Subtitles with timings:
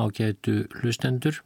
[0.00, 1.40] ágætu hlustendur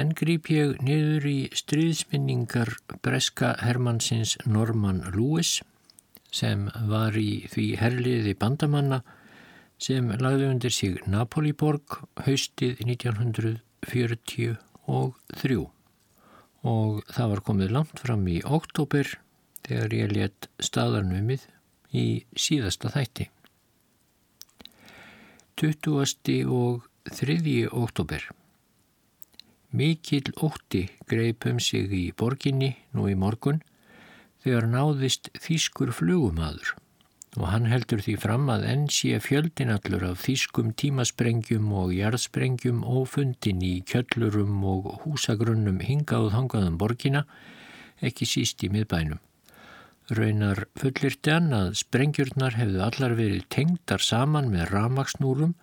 [0.00, 2.70] en grýp ég niður í stríðsminningar
[3.04, 5.60] breska Hermannsins Norman Lewis
[6.30, 9.00] sem var í því herliði bandamanna
[9.80, 11.86] sem lagði undir sig Napoliborg
[12.26, 14.56] haustið 1943
[16.60, 19.06] og það var komið langt fram í oktober
[19.66, 21.46] þegar ég let staðarnumið
[21.96, 23.26] í síðasta þætti.
[25.60, 26.44] 20.
[26.46, 27.66] og 3.
[27.72, 28.22] oktober
[29.74, 33.56] Mikil ótti greipum sig í borginni nú í morgun
[34.44, 36.76] þegar náðist þýskur flugumadur
[37.34, 43.64] og hann heldur því fram að enn sé fjöldinallur af þýskum tímasprengjum og jarðsprengjum ófundin
[43.66, 47.24] í kjöllurum og húsagrunnum hingað hangaðum borgina,
[47.98, 49.18] ekki síst í miðbænum.
[50.14, 55.56] Raunar fullirti hann að sprengjurnar hefðu allar verið tengdar saman með ramagsnúrum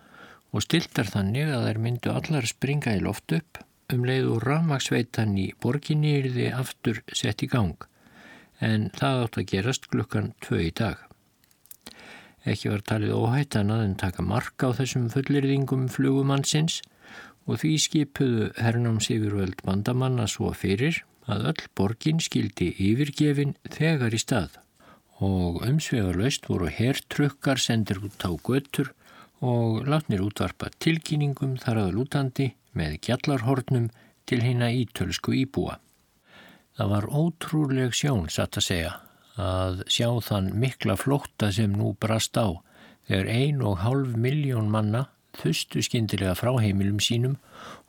[0.52, 3.60] og stiltar þannig að þær myndu allar springa í loft upp
[3.92, 7.86] um leið og ramagsveitan í borginni er þið aftur sett í gang
[8.64, 10.98] en það átt að gerast klukkan tvö í dag.
[12.48, 16.80] Ekki var talið óhættan að en taka marka á þessum fullirðingum flugumannsins
[17.48, 24.20] og því skipuðu hernáms yfirvöld bandamanna svo fyrir að öll borgin skildi yfirgefin þegar í
[24.20, 24.58] stað
[25.24, 28.92] og umsvegarlaust voru herrtrukkar sendir út á göttur
[29.40, 33.90] og látnir útvarpa tilkynningum þar að lútandi með gjallarhornum
[34.28, 35.78] til hýna ítölsku íbúa.
[36.78, 38.92] Það var ótrúleg sjón, satt að segja,
[39.38, 42.58] að sjá þann mikla flótta sem nú brast á
[43.08, 45.06] þegar ein og hálf miljón manna
[45.38, 47.38] þustu skindilega frá heimilum sínum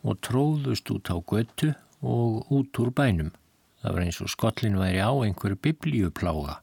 [0.05, 3.33] og tróðust út á göttu og út úr bænum.
[3.81, 6.59] Það var eins og skollin væri á einhverju biblíuplága.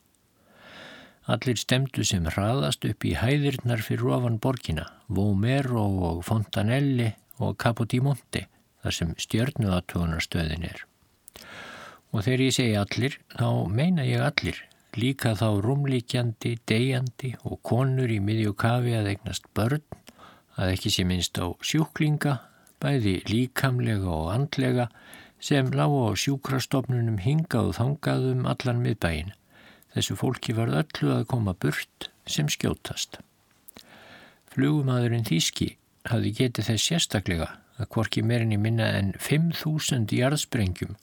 [1.26, 7.08] Allir stemdu sem hraðast upp í hæðirnar fyrir ofan borgina, Vomero og Fontanelli
[7.42, 8.44] og Capodimonte,
[8.84, 10.84] þar sem stjörnuatögunarstöðin er.
[12.14, 14.60] Og þegar ég segi allir, þá meina ég allir,
[14.94, 19.82] líka þá rúmlíkjandi, deyjandi og konur í miðju kafi að eignast börn,
[20.54, 22.36] að ekki sé minnst á sjúklinga,
[22.78, 24.86] bæði líkamlega og andlega,
[25.42, 29.34] sem lág á sjúkrastofnunum hingað og þangaðum allan miðbæin.
[29.96, 33.16] Þessu fólki var öllu að koma burt sem skjótast.
[34.52, 35.70] Flugumadurinn Þíski
[36.10, 37.46] hafði getið þess sérstaklega
[37.80, 40.98] að hvorki meirinni minna en 5.000 jarðsprengjum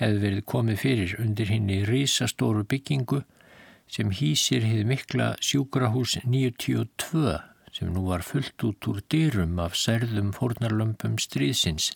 [0.00, 3.22] hefði verið komið fyrir undir hinn í rísastóru byggingu
[3.86, 7.38] sem hýsir hið mikla sjúkrahús 92
[7.74, 11.92] sem nú var fullt út úr dyrum af særðum fórnarlömpum stríðsins,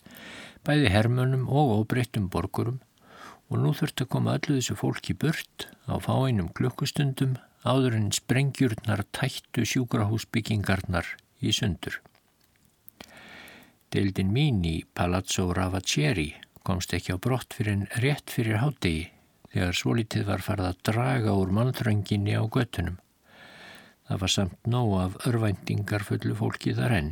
[0.67, 2.79] bæði hermönum og óbreyttum borgurum
[3.49, 9.03] og nú þurfti að koma öllu þessu fólki burt á fáeinum klukkustundum áður en sprengjurnar
[9.15, 11.99] tættu sjúkrahúsbyggingarnar í sundur.
[13.89, 16.29] Deildin mín í Palazzo Ravaceri
[16.63, 19.07] komst ekki á brott fyrir en rétt fyrir hádegi
[19.49, 22.99] þegar svolítið var farið að draga úr mannþrönginni á göttunum.
[24.09, 27.11] Það var samt nóg af örvæntingar fullu fólki þar enn.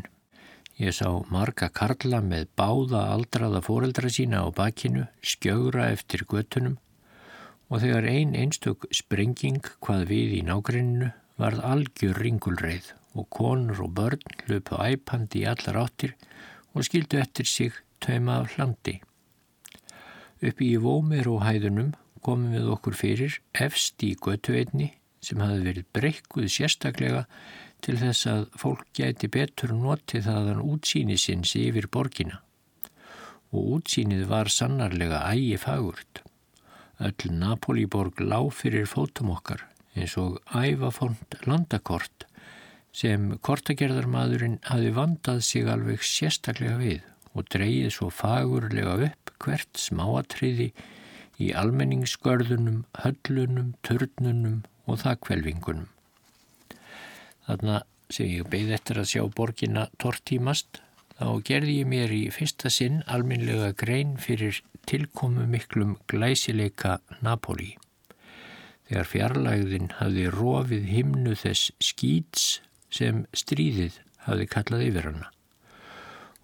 [0.78, 6.76] Ég sá marga karla með báða aldraða fóreldra sína á bakinu, skjögra eftir göttunum
[7.68, 11.10] og þegar ein einstök sprenging hvað við í nágrenninu
[11.42, 16.14] varð algjör ringulreið og konur og börn löpu æpandi í allar áttir
[16.78, 19.00] og skildu eftir sig tauma af hlandi.
[20.46, 24.92] Uppi í vómir og hæðunum komum við okkur fyrir efst í götuveitni
[25.26, 27.26] sem hafi verið breykkuð sérstaklega
[27.86, 32.42] til þess að fólk gæti betur notið þaðan útsýni sinns yfir borgina.
[33.54, 36.24] Og útsýnið var sannarlega ægi fagurt.
[36.98, 39.64] Öll Napolíborg lág fyrir fótum okkar
[39.98, 42.26] eins og ævafond landakort
[42.98, 47.02] sem kortagerðarmadurinn hafi vandað sig alveg sérstaklega við
[47.38, 50.72] og dreyið svo fagurlega upp hvert smáatriði
[51.38, 55.86] í almenningsgörðunum, höllunum, törnunum og þakkvelvingunum.
[57.48, 60.82] Þarna sem ég beigð eftir að sjá borginna tortímast,
[61.18, 67.74] þá gerði ég mér í fyrsta sinn alminlega grein fyrir tilkomu miklum glæsileika Napoli.
[68.88, 72.46] Þegar fjarlægðin hafi rofið himnu þess skýts
[72.94, 73.98] sem stríðið
[74.28, 75.32] hafi kallað yfir hana.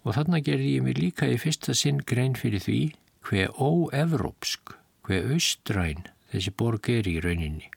[0.04, 2.80] Og þarna gerði ég mig líka í fyrsta sinn grein fyrir því
[3.24, 4.74] hver óevrópsk,
[5.08, 7.70] hver austræn þessi borg er í rauninni.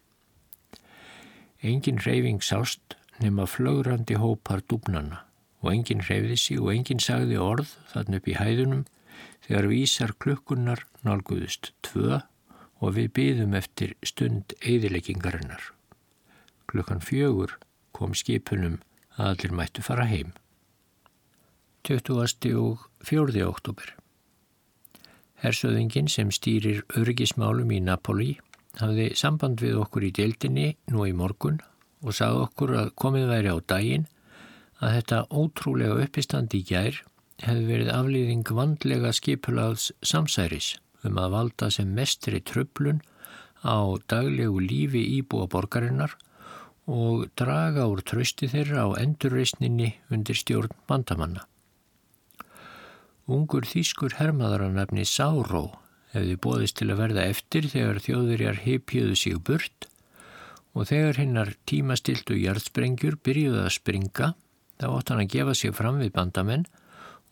[1.64, 5.24] Engin reyfing sást nema flögrandi hópar dúbnana
[5.64, 8.84] og engin reyfði sig og engin sagði orð þarna upp í hæðunum
[9.48, 12.22] þegar vísar klukkunar nálguðust tvö
[12.84, 15.72] og við byðum eftir stund eðileggingarinnar.
[16.70, 17.56] Klukkan fjögur
[17.96, 18.82] kom skipunum
[19.18, 20.34] að allir mættu fara heim.
[21.88, 22.54] 20.
[22.60, 23.46] og 4.
[23.48, 23.96] oktober.
[25.42, 28.36] Hersöðingin sem stýrir örgismálum í Napoli
[28.78, 31.62] hafði samband við okkur í deildinni nú í morgun
[32.04, 34.08] og sagði okkur að komið væri á daginn
[34.78, 37.00] að þetta ótrúlega uppistandi í gær
[37.42, 43.02] hefði verið aflýðing vandlega skipulaðs samsæris um að valda sem mestri tröflun
[43.66, 46.16] á daglegu lífi íbúa borgarinnar
[46.88, 51.44] og draga úr trösti þeirra á endurreysninni undir stjórn bandamanna.
[53.28, 55.66] Ungur þýskur hermaðaranafni Sáró
[56.14, 59.90] hefði bóðist til að verða eftir þegar þjóðurjar heipjöðu sig burt
[60.78, 64.34] og þegar hinnar tímastiltu jarðsprengjur byrjuði að springa
[64.78, 66.68] þá ótt hann að gefa sig fram við bandamenn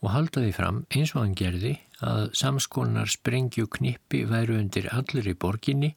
[0.01, 1.75] og halda því fram eins og hann gerði
[2.05, 5.93] að samskonar sprengju knippi væru undir allir í borginni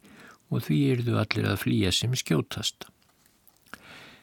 [0.52, 2.86] og því erðu allir að flýja sem skjótast.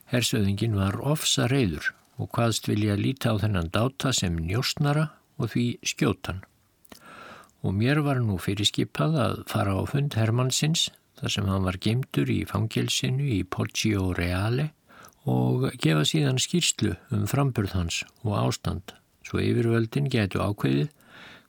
[0.09, 5.09] Hersöðingin var ofsa reyður og hvaðst vilja líta á þennan dáta sem njóstnara
[5.41, 6.43] og því skjótan.
[7.65, 10.87] Og mér var nú fyrirskipað að fara á fund Hermannsins
[11.19, 14.71] þar sem hann var gemdur í fangelsinu í Poggio Reale
[15.25, 18.93] og gefa síðan skýrslu um framburð hans og ástand
[19.25, 20.91] svo yfirvöldin getu ákveðið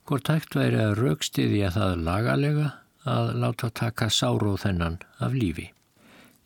[0.07, 2.69] hvort hægt væri að raukstiðja það lagalega
[3.07, 5.69] að láta taka sáróð þennan af lífi.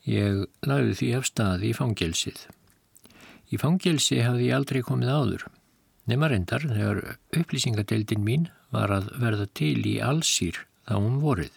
[0.10, 2.40] Ég lagði því af staði í fangelsið.
[3.54, 5.48] Í fangelsi hafði ég aldrei komið áður.
[6.10, 7.02] Nefna reyndar þegar
[7.38, 11.54] upplýsingadeildin mín var að verða til í allsýr þá um vorið.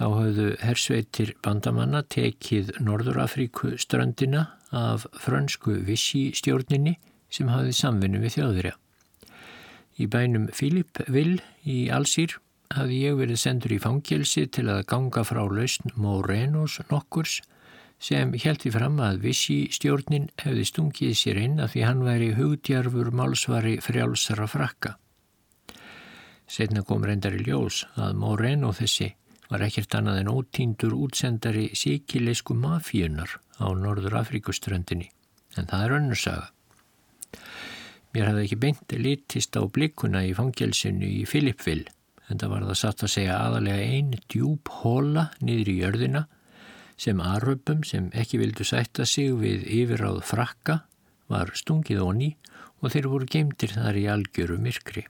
[0.00, 6.94] Þá hafðu hersveitir bandamanna tekið Norðurafríku ströndina af frönsku vissi stjórninni
[7.28, 8.72] sem hafði samvinni við þjóðurja.
[10.00, 12.38] Í bænum Filippvill í allsýr
[12.72, 17.42] hafði ég verið sendur í fangelsi til að ganga frá lausn Morenos nokkurs
[18.00, 23.12] sem heldi fram að vissi stjórnin hefði stungið sér inn að því hann væri hugdjarfur
[23.12, 24.96] málsvari frjálsara frakka.
[26.48, 29.12] Setna kom reyndar í ljós að Moreno þessi
[29.50, 35.10] var ekkert annað en ótíndur útsendari síkileisku mafíunar á Norður Afrikuströndinni
[35.58, 36.48] en það er önnursaga.
[38.14, 41.84] Mér hafði ekki beint litist á blikuna í fangelsinu í Filippvill
[42.30, 46.26] en það var það satt að segja aðalega einn djúb hóla niður í jörðina
[47.00, 50.82] sem aröpum sem ekki vildu sætta sig við yfiráð frakka
[51.30, 52.34] var stungið onni
[52.80, 55.06] og þeir voru geimtir þar í algjöru myrkri.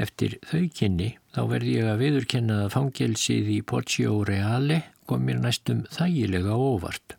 [0.00, 5.42] Eftir þau kynni þá verði ég að viðurkenna að fangelsið í Poggio Reale kom mér
[5.42, 7.16] næstum þægilega óvart.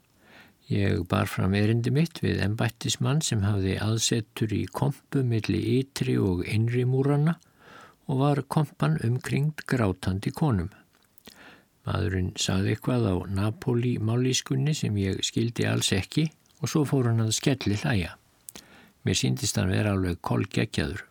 [0.73, 6.45] Ég bar fram erindi mitt við embættismann sem hafði aðsettur í kompu millir ytri og
[6.49, 7.35] innri múranna
[8.09, 10.71] og var kompan umkringt grátandi konum.
[11.85, 16.29] Maðurinn saði eitthvað á Napoli málískunni sem ég skildi alls ekki
[16.63, 18.15] og svo fór hann að skelli hlæja.
[19.03, 21.03] Mér síndist hann vera alveg kolgeggjaður.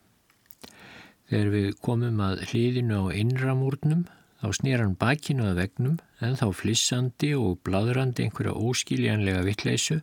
[1.33, 4.03] Þegar við komum að hliðinu á innramúrnum
[4.43, 10.03] þá snýr hann bakinu að vegnum en þá flissandi og bladrandi einhverja óskiljanlega vittleysu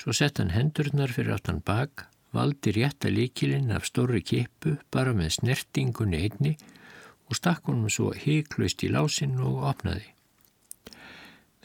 [0.00, 5.34] svo sett hann hendurnar fyrir áttan bak valdi rétta líkilinn af stóri kipu bara með
[5.36, 6.52] snertingunni einni
[7.28, 10.06] og stakk honum svo heiklaust í lásinn og opnaði.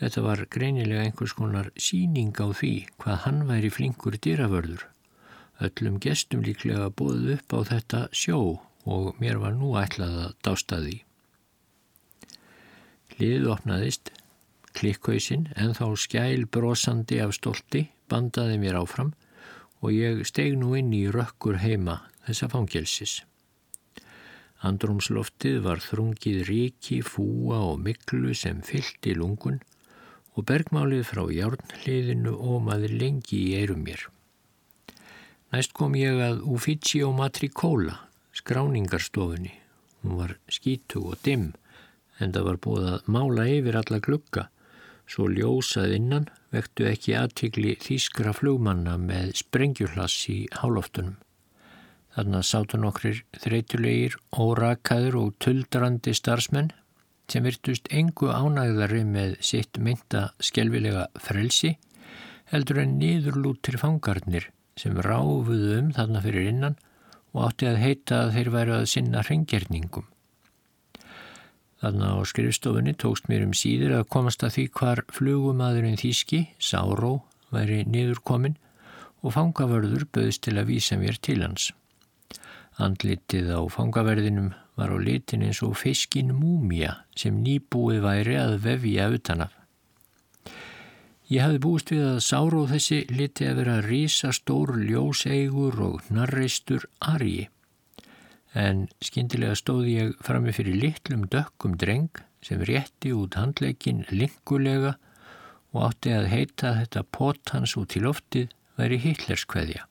[0.04, 4.84] Þetta var greinilega einhvers konar síning á því hvað hann væri flinkur dýravörður.
[5.64, 8.42] Öllum gestum líklega bóðið upp á þetta sjó
[8.86, 10.98] og mér var nú ætlað að dásta því.
[13.20, 14.12] Liðið opnaðist,
[14.78, 19.12] klikkausinn en þá skæl brosandi af stolti bandaði mér áfram
[19.82, 23.22] og ég steg nú inn í rökkur heima þessa fangelsis.
[24.62, 29.58] Andrumsloftið var þrungið ríki, fúa og miklu sem fyllt í lungun
[30.38, 34.06] og bergmálið frá járnliðinu ómaði lengi í eirum mér.
[35.52, 37.98] Næst kom ég að Ufficio Matricola,
[38.38, 39.54] skráningarstofunni.
[40.02, 41.52] Hún var skítu og dimm
[42.22, 44.50] en það var búið að mála yfir alla glugga
[45.12, 51.18] Svo ljósað innan vektu ekki aðtikli þýskra flugmanna með sprengjuhlass í hálóftunum.
[52.16, 56.72] Þarna sátu nokkrir þreytulegir, órakaður og tuldrandi starfsmenn
[57.32, 61.74] sem virtust engu ánægðari með sitt mynda skelvilega frelsi
[62.52, 66.80] heldur en niðurlútir fangarnir sem ráfuðu um þarna fyrir innan
[67.32, 70.08] og átti að heita að þeir væru að sinna hrengjerningum.
[71.82, 77.24] Þarna á skrifstofunni tókst mér um síður að komast að því hvar flugumadurinn Þíski, Sáró,
[77.50, 78.60] væri niðurkomin
[79.22, 81.72] og fangavörður böðist til að vísa mér til hans.
[82.82, 89.10] Andlitið á fangaverðinum var á litin eins og fiskin múmia sem nýbúið væri að vefja
[89.14, 89.61] utanaf.
[91.32, 97.46] Ég hafði búist við að Sáróð þessi liti að vera rísastór ljóseigur og narreistur argi.
[98.52, 104.98] En skindilega stóði ég frammi fyrir litlum dökkum dreng sem rétti út handleikin lingulega
[105.72, 109.88] og átti að heita þetta pott hans út í loftið væri hitlerskveðja.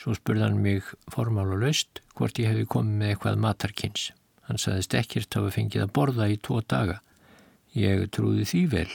[0.00, 4.08] Svo spurði hann mig formál og laust hvort ég hefði komið með eitthvað matarkins.
[4.48, 7.02] Hann saðist ekkert hafa fengið að borða í tvo daga.
[7.76, 8.88] Ég trúði því vel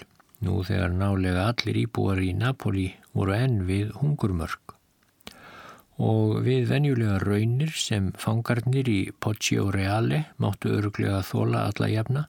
[0.43, 4.75] nú þegar nálega allir íbúar í Napoli voru enn við hungurmörk.
[5.95, 12.25] Og við venjulega raunir sem fangarnir í Poggio Reale máttu öruglega þóla alla jafna,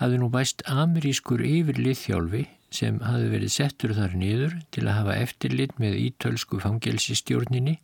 [0.00, 5.18] hafði nú bæst amerískur yfirlið þjálfi sem hafði verið settur þar niður til að hafa
[5.24, 7.76] eftirlit með ítölsku fangelsistjórninni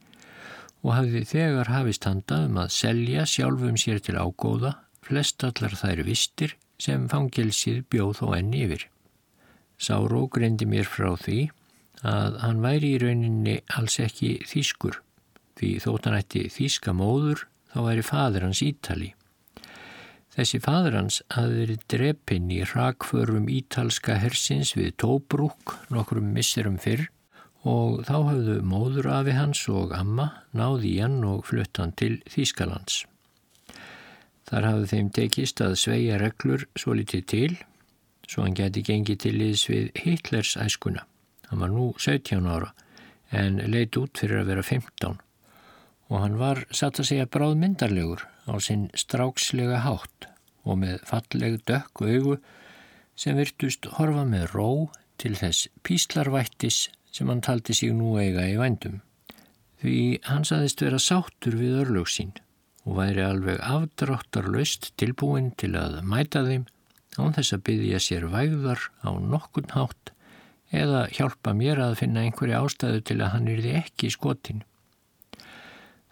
[0.83, 4.75] og hafði þegar hafist handað um að selja sjálfum sér til ágóða
[5.07, 8.89] flest allar þær vistir sem fangelsið bjóð þó enn yfir.
[9.83, 11.41] Sáró greindi mér frá því
[12.07, 15.01] að hann væri í rauninni alls ekki þýskur
[15.59, 19.11] því þótt hann ætti þýska móður þá væri fadur hans Ítali.
[20.33, 27.09] Þessi fadur hans hafði verið drepinn í rakförum ítalska hersins við Tóbrúk nokkrum misserum fyrr
[27.69, 33.03] og þá hafðu móður afi hans og amma náði hann og flutt hann til Þýskalands.
[34.49, 37.53] Þar hafðu þeim tekist að sveia reglur svo litið til
[38.33, 41.05] svo hann geti gengið til liðs við Hitlers æskuna.
[41.51, 42.73] Hann var nú 17 ára
[43.33, 45.21] en leit út fyrir að vera 15
[46.13, 50.29] og hann var satt að segja bráð myndarlegur á sinn strákslega hátt
[50.69, 52.37] og með falleg dökk augu
[53.17, 54.69] sem virtust horfa með ró
[55.21, 59.01] til þess píslarvættis sem hann taldi sig nú eiga í vændum.
[59.83, 62.33] Því hann saðist vera sáttur við örlög sín
[62.85, 66.67] og væri alveg afdráttarlaust tilbúin til að mæta þeim
[67.19, 70.13] án þess að byggja sér vægðar á nokkun hátt
[70.73, 74.63] eða hjálpa mér að finna einhverja ástæðu til að hann yrði ekki skotin.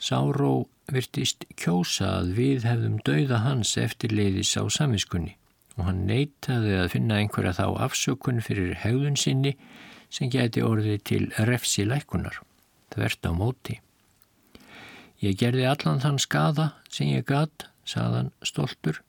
[0.00, 5.36] Sáró virtist kjósa að við hefðum dauða hans eftir leiðis á samiskunni
[5.78, 9.54] og hann neytaði að finna einhverja þá afsökun fyrir hegðun sinni
[10.12, 12.40] sem geti orðið til refsi lækunar,
[12.92, 13.78] þvert á móti.
[15.20, 19.00] Ég gerði allan þann skada sem ég gatt, saðan stoltur.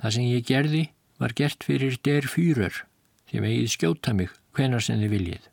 [0.00, 0.82] Það sem ég gerði
[1.18, 2.84] var gert fyrir der fýrur
[3.26, 5.48] því megið skjóta mig hvenar sem þið viljið.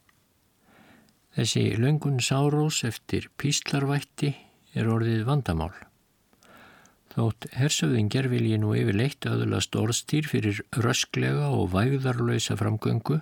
[1.33, 4.35] Þessi löngun sárós eftir píslarvætti
[4.77, 5.73] er orðið vandamál.
[7.13, 13.19] Þótt hersöðingjar vil ég nú yfir leitt öðulast orðstýr fyrir rösklega og vægðarlösa framgöngu,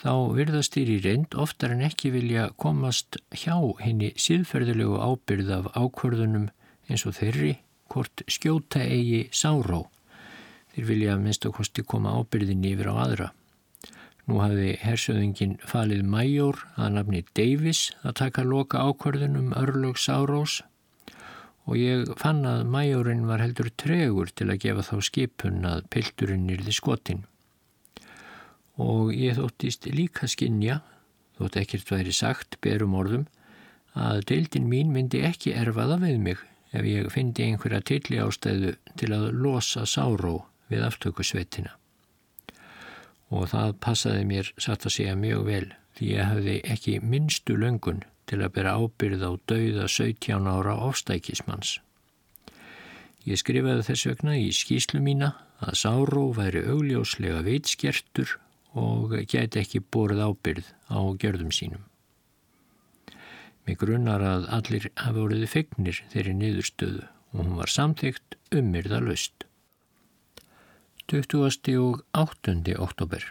[0.00, 5.70] þá virðast þýr í reynd oftar en ekki vilja komast hjá henni síðferðilegu ábyrð af
[5.76, 6.48] ákvörðunum
[6.90, 7.56] eins og þeirri
[7.90, 9.84] hvort skjóta eigi sáró
[10.74, 13.28] Þeir vilja að minnst okkosti koma ábyrðin yfir á aðra.
[14.30, 20.60] Nú hafði hersöðingin falið Major að nafni Davis að taka loka ákvörðun um örlög Sárós
[21.66, 26.48] og ég fann að Majorinn var heldur tregur til að gefa þá skipun að pilturinn
[26.50, 27.24] yrði skotin.
[28.80, 30.80] Og ég þóttist líka skinja,
[31.38, 33.26] þótt ekkert væri sagt berum orðum,
[33.94, 39.10] að deildin mín myndi ekki erfaða við mig ef ég fyndi einhverja tilli ástæðu til
[39.14, 40.36] að losa Sáró
[40.70, 41.74] við aftökusveitina.
[43.30, 45.66] Og það passaði mér satt að segja mjög vel
[45.98, 51.78] því ég hafði ekki minnstu löngun til að bera ábyrð á dauða 17 ára ofstækismanns.
[53.28, 58.38] Ég skrifaði þess vegna í skýslu mína að Sáró væri augljóslega veitskertur
[58.80, 61.84] og gæti ekki borð ábyrð á gjörðum sínum.
[63.66, 69.44] Mér grunnar að allir hafi voruð fegnir þeirri niðurstöðu og hún var samþygt ummyrða löst.
[71.10, 71.74] 20.
[71.82, 72.76] og 8.
[72.78, 73.24] oktober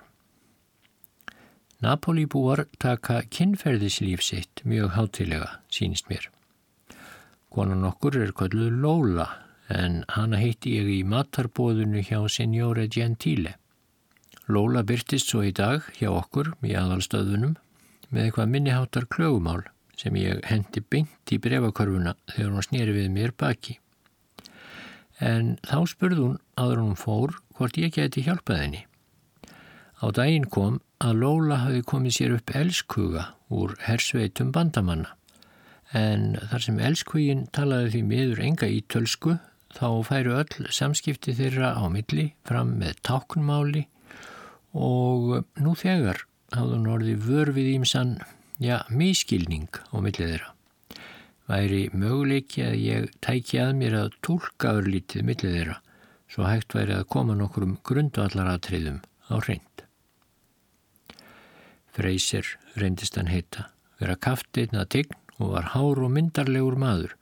[1.79, 6.27] Napoli búar taka kynferðislíf sitt mjög hátilega, sínist mér.
[7.47, 9.29] Konan okkur er kalluð Lola
[9.71, 13.55] en hana heitti ég í matarbóðunu hjá Signore Gentile.
[14.51, 17.55] Lola byrtist svo í dag hjá okkur í aðalstöðunum
[18.09, 19.61] með eitthvað minniháttar klögumál
[19.95, 23.79] sem ég hendi beint í brefakörfuna þegar hún snýri við mér baki.
[25.19, 28.85] En þá spurði hún aður hún fór hvort ég geti hjálpað henni.
[29.99, 35.11] Á daginn kom að Lóla hafi komið sér upp elskuga úr hersveitum bandamanna
[35.95, 39.35] en þar sem elskugin talaði því miður enga í tölsku
[39.75, 43.83] þá færu öll samskipti þeirra á milli fram með táknmáli
[44.77, 46.23] og nú þegar
[46.53, 48.15] hafði hún orðið vörfið ímsann,
[48.61, 50.53] já, mískilning á milli þeirra.
[51.49, 55.79] Væri möguleiki að ég tæki að mér að tólka örlítið milli þeirra
[56.29, 59.01] svo hægt væri að koma nokkur um grundvallaratriðum
[59.33, 59.85] á hreint.
[61.89, 62.45] Freysir
[62.79, 67.15] reyndist hann heita, vera kafteinn að tign og var hár og myndarlegur maður,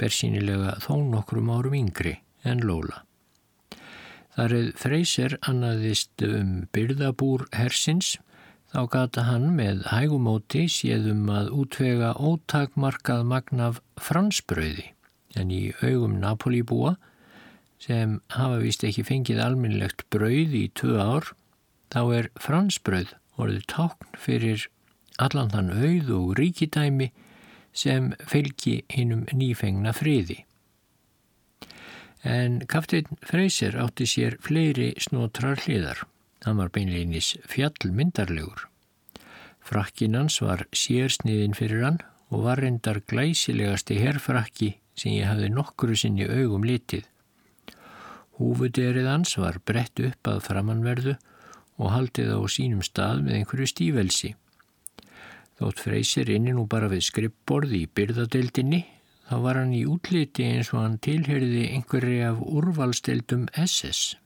[0.00, 3.04] bersýnilega þó nokkrum árum yngri en Lóla.
[4.32, 8.16] Þar eða Freysir annaðist um byrðabúr hersins,
[8.72, 14.88] þá gata hann með hægumóti séðum að útvega ótakmarkað magnaf fransbröði,
[15.36, 16.96] en í augum Napolíbúa,
[17.82, 21.32] sem hafa vist ekki fengið alminnlegt brauð í tvö ár,
[21.90, 24.68] þá er fransbröð orðið tákn fyrir
[25.22, 27.10] allan þann auð og ríkidæmi
[27.72, 30.42] sem fylgi hinnum nýfengna friði.
[32.22, 36.04] En kaftin Freysir átti sér fleiri snótrar hliðar.
[36.46, 38.68] Hann var beinleinis fjallmyndarlegur.
[39.62, 41.98] Frakkinans var sérsniðin fyrir hann
[42.30, 47.06] og var reyndar glæsilegasti herrfrakki sem ég hafði nokkru sinni augum litið.
[48.40, 51.16] Húfuderið hans var brett upp að framannverðu
[51.82, 54.32] og haldið á sínum stað með einhverju stífelsi.
[55.60, 58.80] Þótt freysir inni nú bara við skrippborði í byrðadeildinni
[59.28, 64.16] þá var hann í útliti eins og hann tilherði einhverju af úrvalsteildum SS.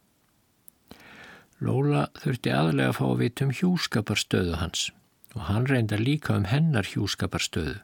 [1.64, 4.88] Lóla þurfti aðlega að fá að vita um hjúskaparstöðu hans
[5.35, 7.78] og hann reynda líka um hennar hjúskaparstöðu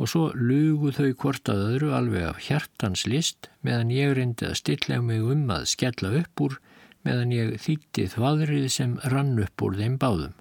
[0.00, 4.58] og svo lugu þau hvort að öðru alveg af hjartans list meðan ég reyndi að
[4.62, 6.56] stilla mig um að skella upp úr
[7.04, 10.36] meðan ég þýtti þvaðrið sem rann upp úr þeim báðum.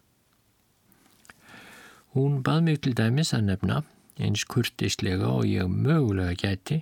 [2.16, 3.82] Hún bað mig til dæmis að nefna,
[4.18, 6.82] eins kurtislega og ég mögulega gæti,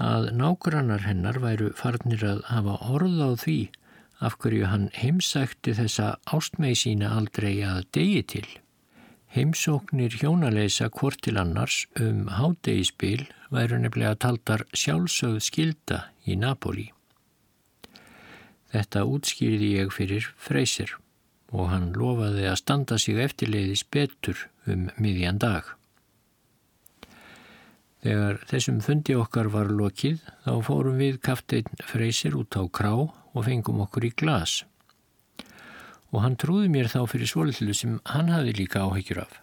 [0.00, 3.58] að nágrannar hennar væru farnir að hafa orð á því
[4.24, 8.46] af hverju hann heimsækti þessa ástmei sína aldrei að degi til.
[9.34, 16.84] Heimsóknir hjónaleisa hvort til annars um hádegispil væru nefnilega taldar sjálfsögð skilda í Napoli.
[18.70, 20.92] Þetta útskýrði ég fyrir freysir
[21.50, 25.66] og hann lofaði að standa sig eftirleiðis betur um miðjan dag.
[28.06, 33.42] Þegar þessum fundi okkar var lokið þá fórum við kafteinn freysir út á krá og
[33.48, 34.60] fengum okkur í glas.
[36.14, 39.40] Og hann trúði mér þá fyrir svolítlu sem hann hafi líka áhyggjur af.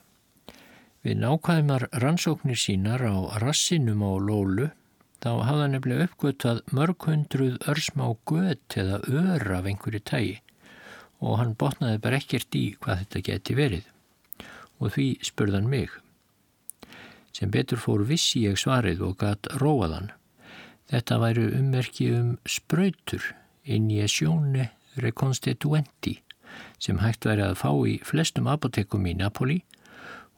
[1.04, 4.70] Við nákvæðumar rannsóknir sínar á rassinum á lólu
[5.22, 10.38] þá hafða nefnilega uppgötað mörg hundruð örsmá gött eða ör af einhverju tægi
[11.22, 13.92] og hann botnaði bara ekkert í hvað þetta geti verið
[14.82, 15.92] og því spurðan mig.
[17.36, 20.10] Sem betur fór vissi ég svarið og gatt róaðan.
[20.90, 23.24] Þetta væru ummerki um spröytur,
[23.64, 26.20] injesjóne reconstituenti
[26.82, 29.62] sem hægt væri að fá í flestum apotekum í Napoli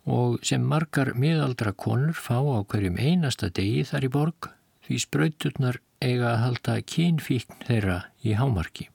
[0.03, 4.49] og sem margar miðaldra konur fá á hverjum einasta degi þar í borg
[4.83, 8.89] því spröyturnar eiga að halda kynfíkn þeirra í hámarki.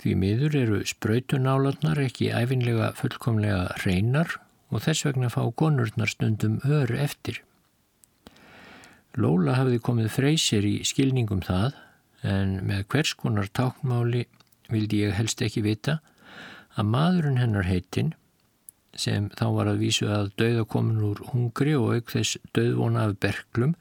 [0.00, 4.38] Því miður eru spröytunálatnar ekki æfinlega fullkomlega reynar
[4.72, 7.42] og þess vegna fá konurnar stundum öru eftir.
[9.20, 11.76] Lóla hafði komið freysir í skilningum það
[12.24, 14.24] en með hvers konar tákmáli
[14.72, 15.98] vildi ég helst ekki vita
[16.76, 18.12] að maðurinn hennar heitinn
[18.96, 23.18] sem þá var að vísu að dauða komin úr hungri og auk þess dauðvona af
[23.24, 23.74] berglum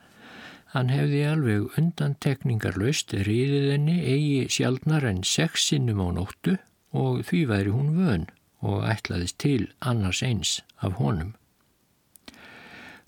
[0.71, 6.53] Hann hefði alveg undan tekningarlaust riðið henni eigi sjálfnar en sex sinnum á nóttu
[6.95, 8.23] og því væri hún vön
[8.63, 11.33] og ætlaðist til annars eins af honum.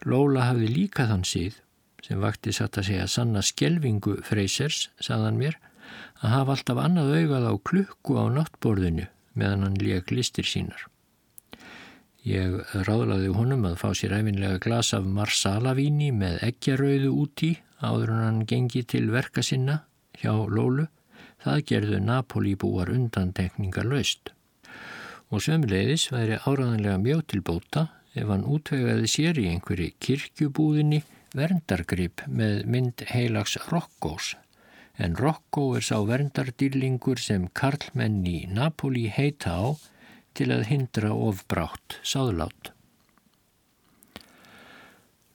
[0.04, 1.56] Lóla hafði líka þann síð,
[2.04, 5.56] sem vakti satt að segja sanna skjelvingu freysers, saðan mér,
[6.20, 10.88] að hafa alltaf annað augað á klukku á náttborðinu meðan hann leik listir sínar.
[12.24, 17.50] Ég ráðlaði honum að fá sér æfinlega glas af marsalavíni með eggjarauðu úti
[17.84, 19.82] áður en hann gengi til verka sinna
[20.22, 20.88] hjá Lólu.
[21.44, 24.32] Það gerðu Napoli búar undantekningar laust.
[25.28, 31.02] Og sömulegðis væri áraðanlega mjög til bóta ef hann útvegaði sér í einhverju kirkjubúðinni
[31.36, 34.38] verndargrip með mynd heilags Rokkós.
[35.02, 39.66] En Rokkó er sá verndardýrlingur sem karlmenn í Napoli heita á
[40.38, 42.74] til að hindra ofbrátt sáðlát.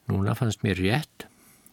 [0.09, 1.27] Núna fannst mér rétt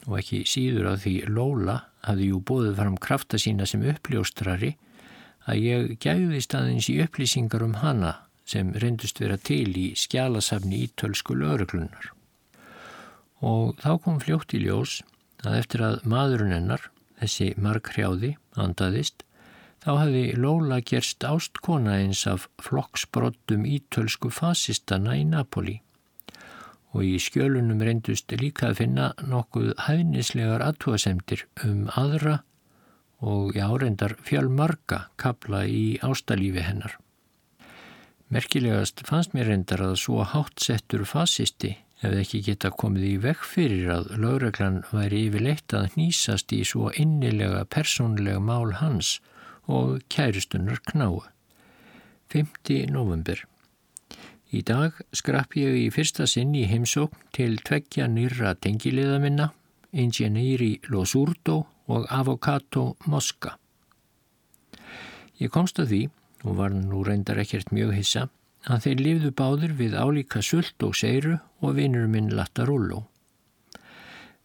[0.07, 4.75] og ekki síður að því Lóla hafði jú bóðið fram krafta sína sem uppljóstrari
[5.47, 11.35] að ég gæði staðins í upplýsingar um hana sem reyndust vera til í skjálasafni ítölsku
[11.39, 12.13] lögreglunar.
[13.43, 15.01] Og þá kom fljótt í ljós
[15.47, 16.87] að eftir að maðurinn hennar,
[17.21, 19.27] þessi mark hrjáði, andaðist,
[19.87, 25.77] Þá hefði Lóla gerst ástkona eins af flokksbrottum ítölsku fasistana í Napoli
[26.91, 32.41] og í skjölunum reyndust líka að finna nokkuð hæðnislegar aðtúasemtir um aðra
[33.23, 36.99] og já reyndar fjálmarga kabla í ástalífi hennar.
[38.27, 43.91] Merkilegast fannst mér reyndar að svo hátsettur fasisti hefði ekki geta komið í vekk fyrir
[43.95, 49.17] að lögreglan væri yfirleitt að nýsast í svo innilega persónlega mál hans
[49.67, 51.23] og kæristunnar knáu.
[52.33, 52.91] 5.
[52.93, 53.47] november
[54.55, 59.51] Í dag skrapp ég í fyrsta sinn í heimsókn til tveggja nýra tengiliða minna,
[59.91, 63.57] Ingenieuri Losurdo og Avocato Mosca.
[65.41, 66.03] Ég komst að því,
[66.47, 68.27] og var nú reyndar ekkert mjög hissa,
[68.67, 73.05] að þeir lifðu báður við álíka sult og seiru og vinnur minn Lattarulló.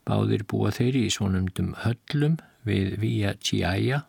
[0.06, 4.04] Báðir búa þeir í svonumdum höllum við Via Chiaia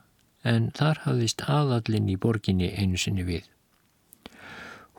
[0.45, 3.47] en þar hafðist aðallinn í borginni einu sinni við.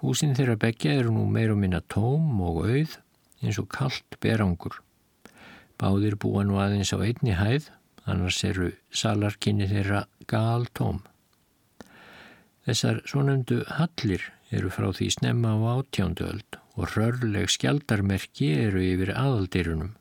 [0.02, 2.98] Húsin þeirra begja eru nú meir og minna tóm og auð
[3.44, 4.80] eins og kallt berangur.
[5.80, 7.70] Báðir búa nú aðeins á einni hæð,
[8.08, 11.02] annars eru salarkinni þeirra gal tóm.
[12.64, 19.94] Þessar svonumdu hallir eru frá því snemma á átjánduöld og rörleg skjaldarmerki eru yfir aðaldyrunum.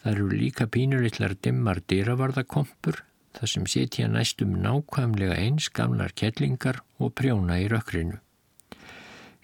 [0.00, 3.02] Það eru líka pínulitlar dimmar dyravarðakompur
[3.36, 8.18] þar sem setja næstum nákvæmlega eins gamlar kettlingar og prjóna í rökkrinu.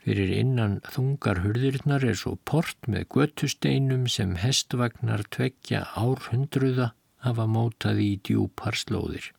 [0.07, 6.93] Fyrir innan þungar hurðirnar er svo port með göttusteinum sem hestvagnar tveggja árhundruða
[7.27, 9.33] hafa mótað í djúpar slóðir.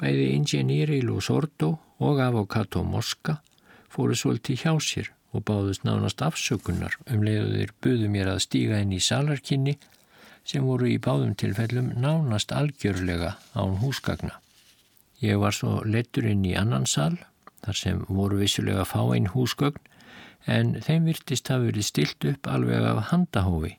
[0.00, 3.38] Bæði Ingenýri Lúsordo og Avocato Mosca
[3.92, 8.94] fóru svolítið hjá sér og báðust nánast afsökunar um leiðuðir buðu mér að stíga inn
[8.96, 9.76] í salarkinni
[10.48, 14.40] sem voru í báðum tilfellum nánast algjörlega án húsgagna.
[15.20, 17.18] Ég var svo lettur inn í annan sal
[17.64, 19.84] þar sem voru vissulega fá einn húsgögn
[20.48, 23.76] en þeim virtist að verið stilt upp alveg af handahófi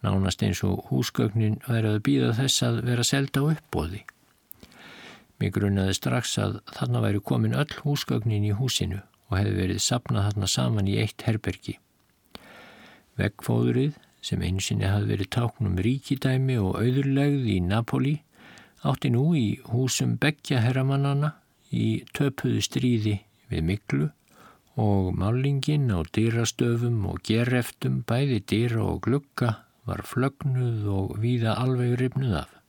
[0.00, 4.00] nánast eins og húsgögnin værið að býða þess að vera selda á uppbóði.
[5.40, 9.00] Mér grunnaði strax að þarna væri komin öll húsgögnin í húsinu
[9.30, 11.78] og hefði verið sapnað þarna saman í eitt herbergi.
[13.16, 18.14] Veggfóðurið, sem einu sinni hafði verið táknum ríkidæmi og auðurlegð í Napoli,
[18.84, 21.34] átti nú í húsum begja herramannana
[21.72, 23.16] í töpuðu stríði
[23.48, 24.10] við miklu
[24.80, 29.56] og málingin á dýrastöfum og gereftum bæði dýra og glukka
[29.88, 32.59] var flögnuð og víða alveg ripnuð af.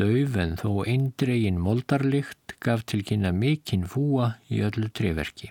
[0.00, 5.50] Dauf en þó eindregin moldarlikt gaf til kynna mikinn fúa í öllu treverki.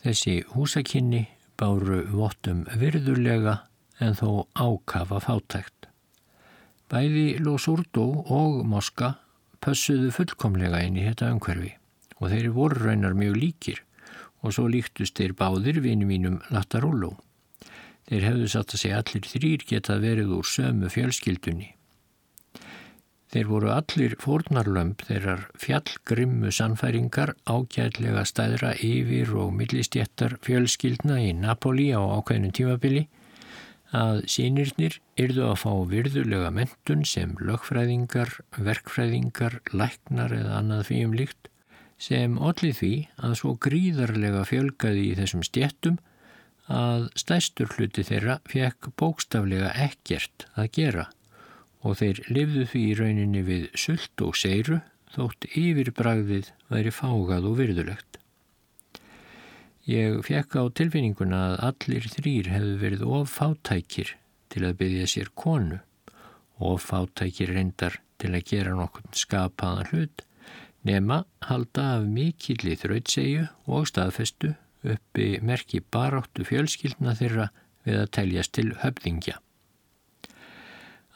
[0.00, 1.26] Þessi húsakinni
[1.60, 3.58] báru vottum virðulega
[4.00, 5.90] en þó ákafa fátækt.
[6.88, 9.18] Bæði Lósurdo og Moska
[9.60, 11.74] pössuðu fullkomlega inn í þetta umhverfi
[12.22, 13.82] og þeir voru raunar mjög líkir
[14.40, 17.18] og svo líktust þeir báðir vini mínum Lattarulló.
[18.08, 21.74] Þeir hefðu satt að segja allir þrýr getað verið úr sömu fjölskyldunni
[23.28, 31.90] Þeir voru allir fórnarlömp þeirrar fjallgrimmu sannfæringar ágætlega stæðra yfir og millistjættar fjölskyldna í Napoli
[31.92, 33.02] á ákveðinu tímabili
[33.92, 41.16] að sínirnir yrðu að fá virðulega mentun sem lögfræðingar, verkfræðingar, læknar eða annað fyrir um
[41.20, 41.52] líkt
[41.98, 46.00] sem allir því að svo gríðarlega fjölgaði í þessum stjættum
[46.68, 51.08] að stæstur hluti þeirra fekk bókstaflega ekkert að gera
[51.86, 54.80] og þeir lifðu því í rauninni við sult og seiru
[55.14, 58.18] þótt yfirbragðið væri fágað og virðulegt.
[59.88, 64.14] Ég fekk á tilfinninguna að allir þrýr hefðu verið of fátækir
[64.52, 65.78] til að byggja sér konu,
[66.60, 70.24] of fátækir reyndar til að gera nokkur skapaðan hlut,
[70.84, 74.52] nema halda af mikilli þrautsegju og staðfestu
[74.84, 77.48] uppi merki baráttu fjölskyldna þeirra
[77.86, 79.38] við að teljast til höfðingja.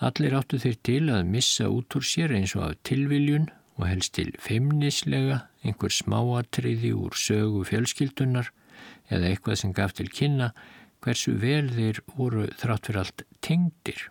[0.02, 3.44] Allir áttu þeir til að missa út úr sér eins og af tilviljun
[3.78, 8.50] og helst til feimnislega einhver smáatriði úr sögu fjölskyldunar
[9.14, 10.50] eða eitthvað sem gaf til kynna
[11.02, 14.02] hversu vel þeir voru þrátt fyrir allt tengdir.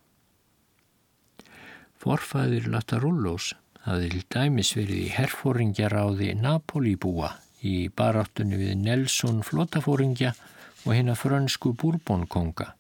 [2.00, 3.52] Forfæðir Lattarullós
[3.84, 7.36] hafði til dæmis verið í herfóringjaráði Napolíbúa
[7.68, 10.38] í baráttunni við Nelson flotafóringja
[10.86, 12.78] og hérna frönsku búrbónkonga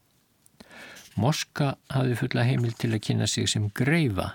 [1.22, 4.32] Moska hafði fulla heimil til að kynna sig sem greifa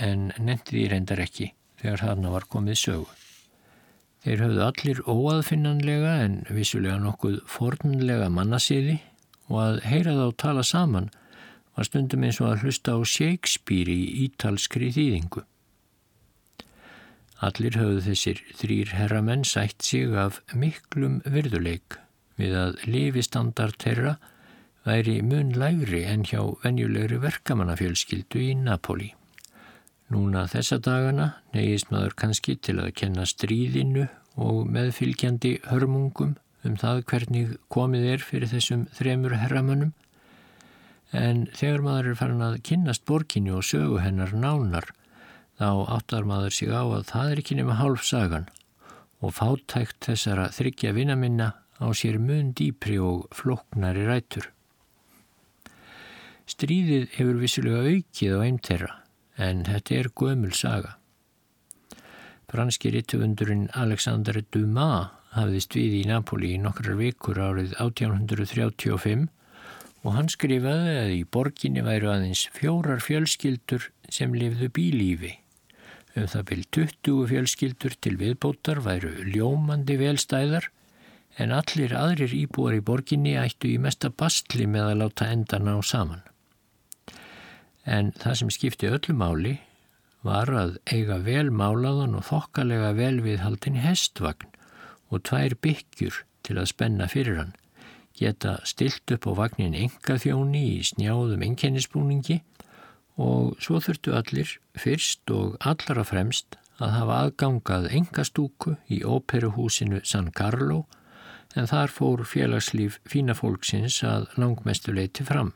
[0.00, 1.50] en nefndi því reyndar ekki
[1.82, 3.08] þegar þarna var komið sögu.
[4.22, 9.00] Þeir höfðu allir óaðfinnanlega en vissulega nokkuð fornlega mannasiði
[9.50, 11.10] og að heyra þá tala saman
[11.76, 15.42] var stundum eins og að hlusta á Shakespeare í ítalskri þýðingu.
[17.42, 21.98] Allir höfðu þessir þrýr herramenn sætt sig af miklum virðuleik
[22.38, 24.14] við að lifistandard þeirra
[24.86, 29.12] væri mun lægri en hjá venjulegri verkamannafjölskyldu í Napoli.
[30.12, 36.34] Núna þessa dagana neyist maður kannski til að kenna stríðinu og meðfylgjandi hörmungum
[36.66, 39.92] um það hvernig komið er fyrir þessum þremur herramönnum
[41.12, 44.88] en þegar maður er farin að kynnast borginni og sögu hennar nánar
[45.60, 48.48] þá áttar maður sig á að það er ekki nema hálf sagan
[49.22, 54.48] og fátækt þessara þryggja vinaminna á sér mun dýpri og floknari rætur.
[56.50, 58.92] Stríðið hefur vissulega aukið á einn þeirra
[59.38, 60.96] en þetta er gömul saga.
[62.52, 69.28] Franski rittvundurinn Alexander Dumas hafðist við í Napoli í nokkrar vikur árið 1835
[70.02, 75.36] og hann skrifaði að í borginni væru aðeins fjórar fjölskyldur sem lifðu bílífi.
[76.18, 80.68] Um það byrj 20 fjölskyldur til viðbótar væru ljómandi velstæðar
[81.40, 85.80] en allir aðrir íbúar í borginni ættu í mesta bastli með að láta endan á
[85.80, 86.20] saman.
[87.84, 89.56] En það sem skipti öllu máli
[90.22, 94.52] var að eiga vel málaðan og þokkalega vel viðhaldin hestvagn
[95.10, 97.52] og tvær byggjur til að spenna fyrir hann,
[98.16, 102.40] geta stilt upp á vagnin enga þjóni í snjáðum enkennisbúningi
[103.20, 110.02] og svo þurftu allir fyrst og allra fremst að hafa aðgangað enga stúku í óperuhúsinu
[110.08, 110.84] San Carlo
[111.54, 115.52] en þar fór félagslíf fína fólksins að langmestuleiti fram.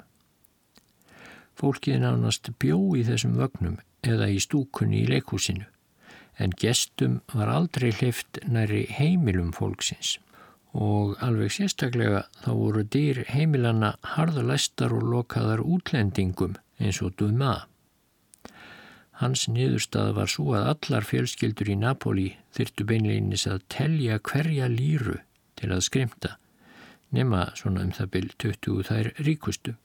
[1.56, 5.64] Fólkið nánast bjó í þessum vögnum eða í stúkunni í leikhúsinu
[6.36, 10.18] en gestum var aldrei hlift næri heimilum fólksins
[10.76, 17.54] og alveg sérstaklega þá voru dýr heimilanna harðalæstar og lokaðar útlendingum eins og Duma.
[19.16, 25.16] Hans niðurstað var svo að allar fjölskyldur í Napoli þyrtu beinleginis að telja hverja líru
[25.56, 26.36] til að skrimta
[27.16, 29.76] nema svona um það byrj 20 þær ríkustu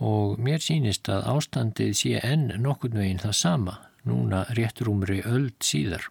[0.00, 3.76] og mér sínist að ástandið sé enn nokkurn veginn það sama,
[4.08, 6.08] núna réttrúmri öld síðar.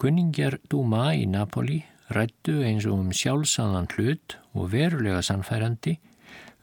[0.00, 5.98] Kunningjar Duma í Napoli rættu eins og um sjálfsaðan hlut og verulega sannfærandi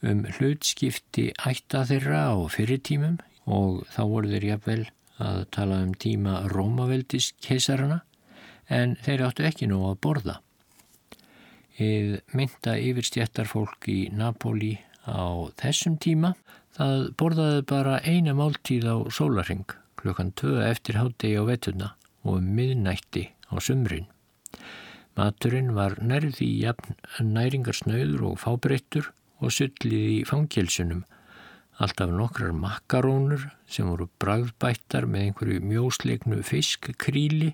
[0.03, 4.83] um hlutskipti ætta þeirra á fyrirtímum og þá voru þeir jafnvel
[5.23, 8.01] að tala um tíma Rómaveldis keisarana
[8.67, 10.35] en þeir áttu ekki nú að borða.
[11.77, 14.75] Eð mynda yfirstjættarfólk í Napoli
[15.07, 16.35] á þessum tíma.
[16.77, 19.65] Það borðaði bara eina máltíð á sólaring
[19.97, 21.93] klukkan 2 eftir hátegi á vetuna
[22.23, 24.05] og um miðnætti á sumrin.
[25.17, 29.09] Maturinn var nærði í jafn næringarsnauður og fábreyttur
[29.41, 31.01] og sullið í fangilsunum.
[31.81, 37.51] Alltaf nokkrar makarónur sem voru bragðbættar með einhverju mjósleiknu fiskkríli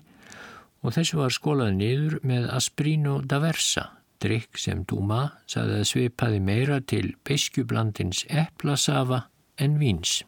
[0.84, 3.88] og þessu var skólað niður með Asprino da Versa
[4.24, 9.26] drikk sem Duma saði að svipaði meira til beiskjublandins eplasafa
[9.60, 10.22] en víns.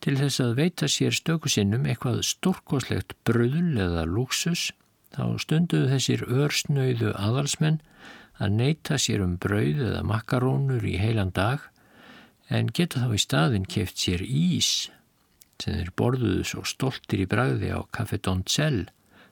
[0.00, 4.70] Til þess að veita sér stökusinnum eitthvað stórkoslegt bröðul eða lúksus
[5.14, 7.80] þá stunduðu þessir örsnauðu aðalsmenn
[8.40, 11.66] að neyta sér um brauð eða makarónur í heilan dag
[12.48, 14.88] en geta þá í staðin keft sér ís
[15.60, 18.86] sem þeir borðuðu svo stoltir í bragði á Café Donzell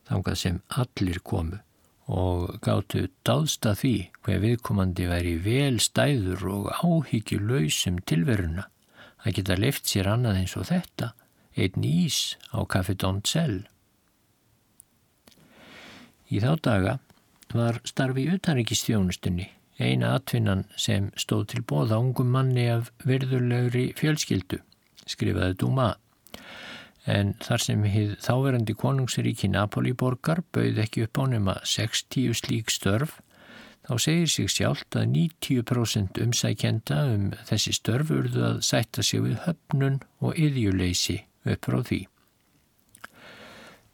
[0.09, 1.63] þangað sem allir komu
[2.09, 3.93] og gáttu dáðsta því
[4.25, 8.65] hver viðkomandi væri vel stæður og áhyggjuleysum tilveruna
[9.21, 11.11] að geta lift sér annað eins og þetta,
[11.59, 13.67] einn ís á Café Donzell.
[16.33, 16.97] Í þá daga
[17.53, 24.59] var starfi utanrikistjónustunni eina atvinnan sem stóð til bóða ungum manni af verðurlegri fjölskyldu,
[25.07, 25.93] skrifaði Duma
[27.05, 32.73] en þar sem hið þáverandi konungsríki Napoli borgar bauð ekki upp á nema 60 slík
[32.73, 33.19] störf,
[33.87, 39.39] þá segir sig sjálft að 90% umsækjenda um þessi störf urðu að sætta sig við
[39.47, 42.01] höfnun og yðjuleysi upp frá því.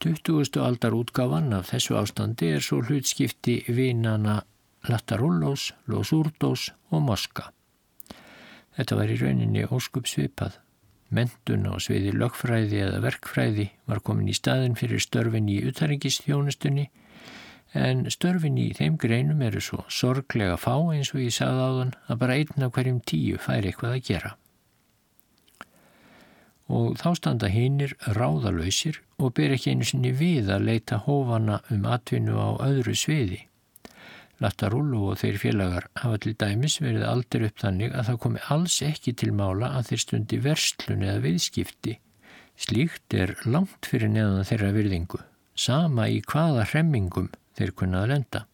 [0.04, 0.60] 20.
[0.60, 4.42] aldar útgáfan af þessu ástandi er svo hlutskipti vinana
[4.90, 7.50] Latarullos, Los Urdos og Moska.
[8.76, 10.60] Þetta var í rauninni óskup svipað.
[11.14, 16.88] Mentun á sviði lögfræði eða verkfræði var komin í staðin fyrir störfin í utaringistjónustunni
[17.76, 21.94] en störfin í þeim greinum eru svo sorglega fá eins og ég sagði á þann
[22.08, 24.32] að bara einn af hverjum tíu fær eitthvað að gera.
[26.66, 31.86] Og þá standa hinnir ráðalöysir og ber ekki einu sinni við að leita hófana um
[31.86, 33.44] atvinnu á öðru sviði.
[34.44, 38.80] Latarullu og þeir félagar hafa til dæmis verið aldrei upp þannig að það komi alls
[38.84, 41.96] ekki til mála að þeir stundi verslun eða viðskipti.
[42.56, 45.22] Slíkt er langt fyrir neðan þeirra virðingu,
[45.56, 48.46] sama í hvaða hremmingum þeir kunnaða lenda.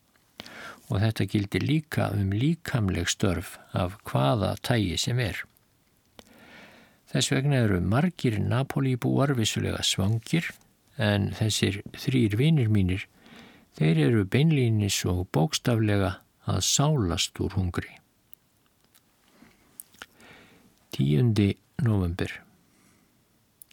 [0.92, 5.40] Og þetta gildir líka um líkamleg störf af hvaða tægi sem er.
[7.12, 10.46] Þess vegna eru margir Napoli búar vissulega svangir
[11.02, 13.08] en þessir þrýr vinir mínir,
[13.78, 16.18] þeir eru beinlýnis og bókstaflega
[16.50, 17.92] að sálast úr hungri.
[20.92, 21.56] 10.
[21.82, 22.34] november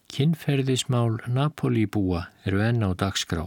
[0.09, 3.43] Kinnferðismál Napolíbúa eru enn á dagskrá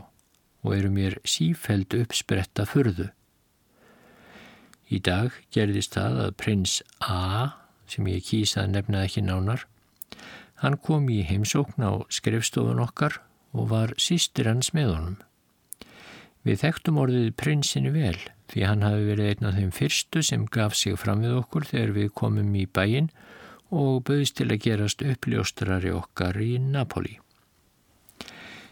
[0.62, 3.08] og eru mér sífæld uppspretta fyrðu.
[4.92, 7.56] Í dag gerðist það að prins A,
[7.88, 9.66] sem ég kýsa að nefna ekki nánar,
[10.62, 13.22] hann kom í heimsókn á skrifstofun okkar
[13.56, 15.20] og var sístir hans með honum.
[16.48, 18.18] Við þekktum orðið prinsinu vel
[18.52, 21.94] því hann hafi verið einn af þeim fyrstu sem gaf sig fram við okkur þegar
[21.98, 23.12] við komum í bæinn
[23.72, 27.20] og bauðist til að gerast uppljóstrari okkar í Napoli.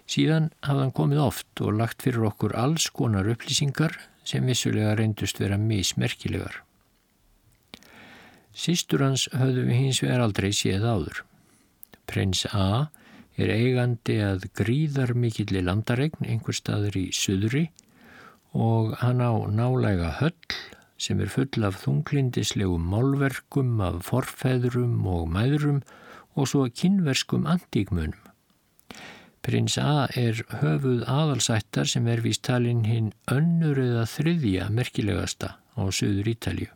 [0.09, 3.93] Síðan hafði hann komið oft og lagt fyrir okkur alls konar upplýsingar
[4.25, 6.63] sem vissulega reyndust vera mismerkilegar.
[8.49, 11.21] Sistur hans höfðu við hins vegar aldrei séð áður.
[12.09, 12.89] Prins A
[13.39, 17.69] er eigandi að gríðar mikilli landaregn einhver staður í söðri
[18.53, 20.57] og hann á nálega höll
[20.99, 25.83] sem er full af þunglindislegum málverkum af forfæðurum og mæðurum
[26.35, 28.17] og svo kynverskum antíkmunum.
[29.39, 35.81] Prins A er höfuð aðalsættar sem er vist talinn hinn önnur eða þriðja merkilegasta á
[35.95, 36.67] söður Ítalju.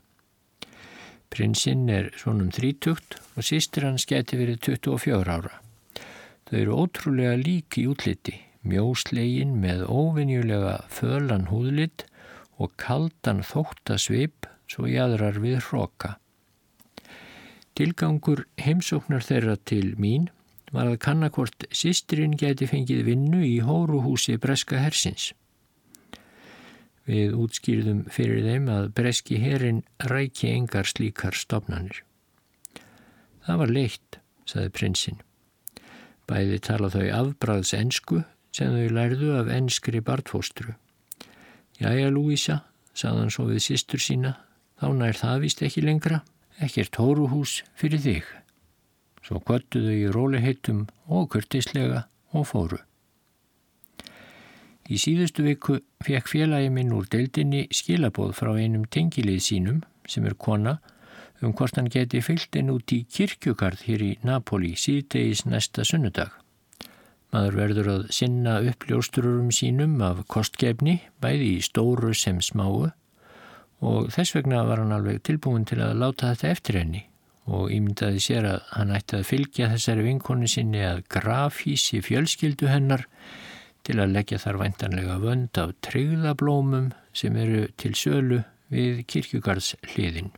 [1.33, 5.62] Prinsinn er svonum þrítugt og sýstir hans geti verið 24 ára.
[6.49, 8.35] Þau eru ótrúlega líki útliti,
[8.67, 12.05] mjóslegin með óvinjulega fölan húðlitt
[12.59, 16.17] og kaldan þóttasvip svo jæðrar við hroka.
[17.73, 20.29] Tilgangur heimsóknar þeirra til mín
[20.73, 25.31] var að kannakvort sýstirinn geti fengið vinnu í hóruhúsi Breska hersins.
[27.09, 32.03] Við útskýrðum fyrir þeim að Breski herin ræki engar slíkar stopnanir.
[33.43, 35.19] Það var leitt, saði prinsinn.
[36.29, 38.21] Bæði tala þau afbræðs ensku
[38.55, 40.75] sem þau lærðu af enskri bartfóstru.
[41.81, 42.61] Jæja, Lúísa,
[42.93, 44.37] sagðan svo við sýstur sína,
[44.79, 46.21] þá nær það vist ekki lengra,
[46.61, 48.23] ekkert hóruhús fyrir þig.
[49.23, 52.79] Svo kvöttuðu í róliheitum og kurtislega og fóru.
[54.91, 60.35] Í síðustu viku fekk félagi minn úr deildinni skilabóð frá einum tengilið sínum, sem er
[60.35, 60.77] kona,
[61.43, 66.31] um hvort hann geti fyllt en út í kirkjugarð hér í Napoli síðdegis næsta sunnudag.
[67.33, 72.91] Maður verður að sinna uppljóstururum sínum af kostgefni, bæði í stóru sem smáu
[73.83, 77.07] og þess vegna var hann alveg tilbúin til að láta þetta eftir henni
[77.49, 83.07] og ímyndaði sér að hann ætti að fylgja þessari vinkonu sinni að grafísi fjölskyldu hennar
[83.83, 90.31] til að leggja þar væntanlega vönd af treyðablómum sem eru til sölu við kirkjugarðs hliðin.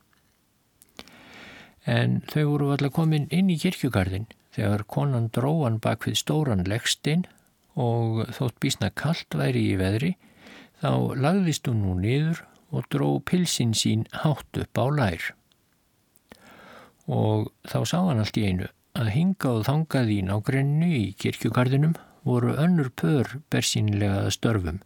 [1.86, 7.26] En þau voru alltaf komin inn í kirkjugarðin þegar konan dróan bak við stóran leggstein
[7.76, 10.16] og þótt bísna kallt væri í veðri
[10.82, 12.42] þá lagðist hún nú niður
[12.76, 15.28] og dró pilsin sín hátt upp á lær.
[17.06, 21.96] Og þá sá hann allt í einu að hinga og þangað í nágrennu í kirkjugarðinum
[22.26, 24.82] voru önnur pör bersýnilega störfum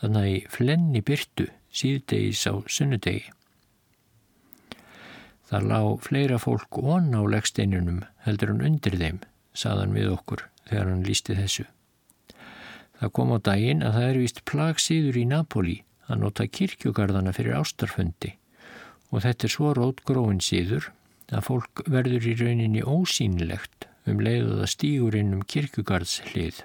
[0.00, 3.26] þannig flenni byrtu síðdegis á sunnudegi.
[5.48, 9.22] Það lág fleira fólk ón á leggsteininum heldur hann undir þeim,
[9.56, 11.64] saðan við okkur þegar hann lísti þessu.
[12.98, 15.78] Það kom á daginn að það er vist plagsíður í Napoli
[16.08, 18.34] að nota kirkjugarðana fyrir ástarfundi
[19.08, 20.90] og þetta er svo rótgróin síður
[21.32, 26.62] að fólk verður í rauninni ósýnilegt um leiðuða stígur inn um kirkjugarðslið.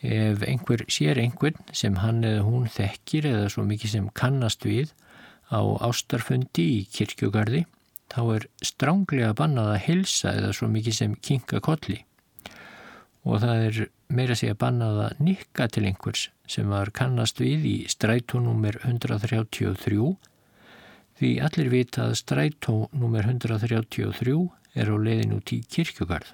[0.00, 4.94] Ef einhver sér einhvern sem hann eða hún þekkir eða svo mikið sem kannast við
[5.50, 7.64] á ástarfundi í kirkjugarði
[8.10, 12.00] þá er stránglega bannað að hilsa eða svo mikið sem kinga kolli
[13.28, 17.66] og það er meira sig að bannað að nikka til einhvers sem var kannast við
[17.68, 20.08] í strætónúmer 133
[21.20, 24.36] því allir vita að strætónúmer 133
[24.80, 26.32] er á leiðin út í kirkjugarð.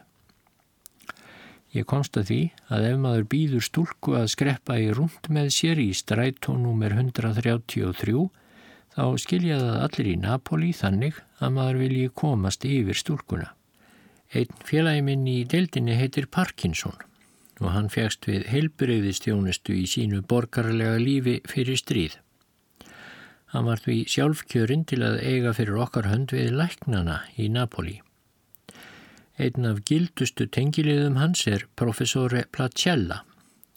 [1.75, 2.41] Ég konsta því
[2.73, 8.29] að ef maður býður stúlku að skreppa í rund með sér í strætónúmer 133
[8.97, 13.51] þá skilja það allir í Napoli þannig að maður vilji komast yfir stúlkuna.
[14.33, 16.97] Einn félagi minn í deildinni heitir Parkinson
[17.61, 22.17] og hann fegst við heilbreyðistjónustu í sínu borgarlega lífi fyrir stríð.
[23.53, 28.01] Hann var því sjálfkjörinn til að eiga fyrir okkar hönd við læknana í Napoli.
[29.37, 33.23] Einn af gildustu tengiliðum hans er professori Placella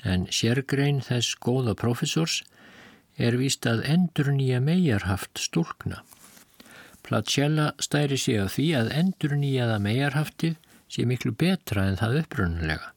[0.08, 2.42] en sérgrein þess góða professors
[3.20, 6.04] er víst að endur nýja megarhaft stúlkna.
[7.04, 10.56] Placella stæri sig á því að endur nýjaða megarhaftið
[10.90, 12.94] sé miklu betra en það upprunnulega.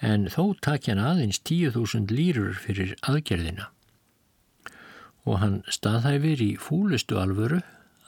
[0.00, 3.70] en þó takja hann aðeins 10.000 lýrur fyrir aðgerðina.
[5.24, 7.62] Og hann staðhæfir í fúlustu alvöru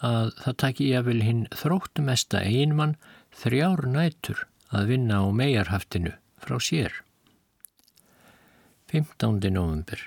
[0.04, 2.94] að það taki jáfnvel hinn þróttumesta einmann
[3.40, 6.12] þrjár nætur að vinna á megarhaftinu
[6.44, 6.92] frá sér.
[8.92, 9.40] 15.
[9.50, 10.04] november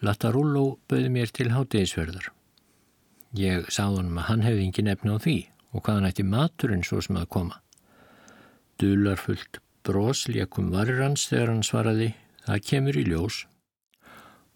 [0.00, 2.30] Latarullo bauði mér til hátegisverðar.
[3.36, 5.36] Ég sáð honum að hann hefði engin efni á því
[5.70, 7.58] og hvaðan ætti maturinn svo sem að koma.
[8.80, 12.14] Dularfullt brosleikum varir hans þegar hann svaraði
[12.46, 13.42] það kemur í ljós.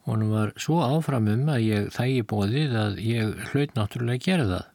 [0.08, 4.70] Honum var svo áfram um að ég þægi bóðið að ég hlaut náttúrulega gera það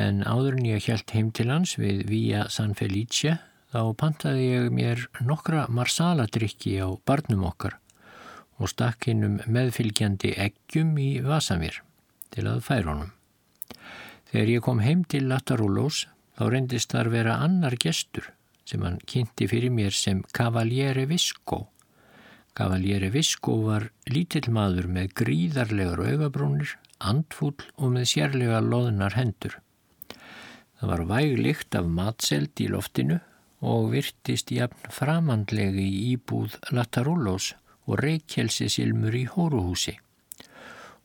[0.00, 3.36] en áður en ég helt heim til hans við Vía San Felice
[3.72, 7.76] þá pantaði ég mér nokkra marsaladrykki á barnum okkar
[8.60, 11.80] og stakk hinnum meðfylgjandi eggjum í vasamir
[12.34, 13.12] til að færa honum.
[14.30, 16.04] Þegar ég kom heim til Latarúlós
[16.38, 18.30] þá reyndist þar vera annar gestur
[18.68, 21.64] sem hann kynnti fyrir mér sem Cavaliere Visco.
[22.54, 29.56] Cavaliere Visco var lítill maður með gríðarlegar augabrúnir, andfúll og með sérlega loðnar hendur.
[30.78, 33.18] Það var væglikt af matseld í loftinu
[33.60, 37.50] og virtist jafn framandlegi í íbúð Latarúlós
[37.90, 39.96] og reykjelsi silmur í hóruhúsi.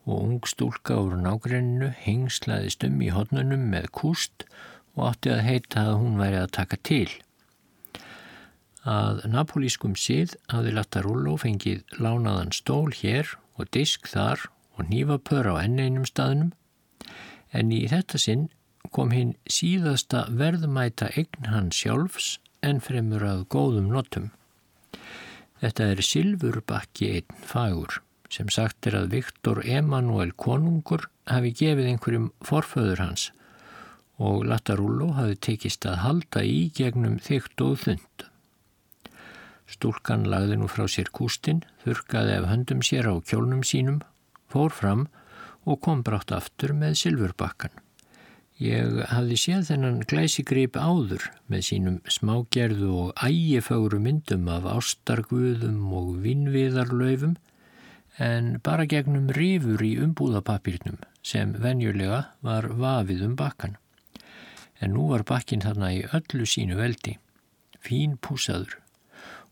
[0.06, 4.46] Og ung stúlka úr nágrenninu hengslaðist um í hodnunum með kúst
[4.94, 7.08] og átti að heita að hún væri að taka til.
[8.86, 14.46] Að napolískum síð hafði Latarúló fengið lánaðan stól hér og disk þar
[14.78, 16.52] og nývapör á enn einum staðnum
[17.50, 18.46] en í þetta sinn
[18.94, 24.30] kom hinn síðasta verðmæta eign hann sjálfs en fremur að góðum notum.
[25.62, 28.00] Þetta er Silfurbakki einn fagur
[28.32, 33.30] sem sagt er að Viktor Emanuel konungur hafi gefið einhverjum forföður hans
[34.18, 38.26] og Latarullo hafi tekist að halda í gegnum þygt og þund.
[39.66, 44.00] Stúlkan lagði nú frá sér kústinn, þurkaði af höndum sér á kjólnum sínum,
[44.48, 45.08] fór fram
[45.66, 47.74] og kom brátt aftur með Silfurbakkan.
[48.56, 56.14] Ég hafði séð þennan glæsigrip áður með sínum smágerðu og ægifögru myndum af ástarguðum og
[56.24, 57.34] vinnviðarlaufum
[58.16, 63.76] en bara gegnum rifur í umbúðapapirnum sem venjulega var vafið um bakkan.
[64.80, 67.18] En nú var bakkin þarna í öllu sínu veldi,
[67.76, 68.78] fín púsaður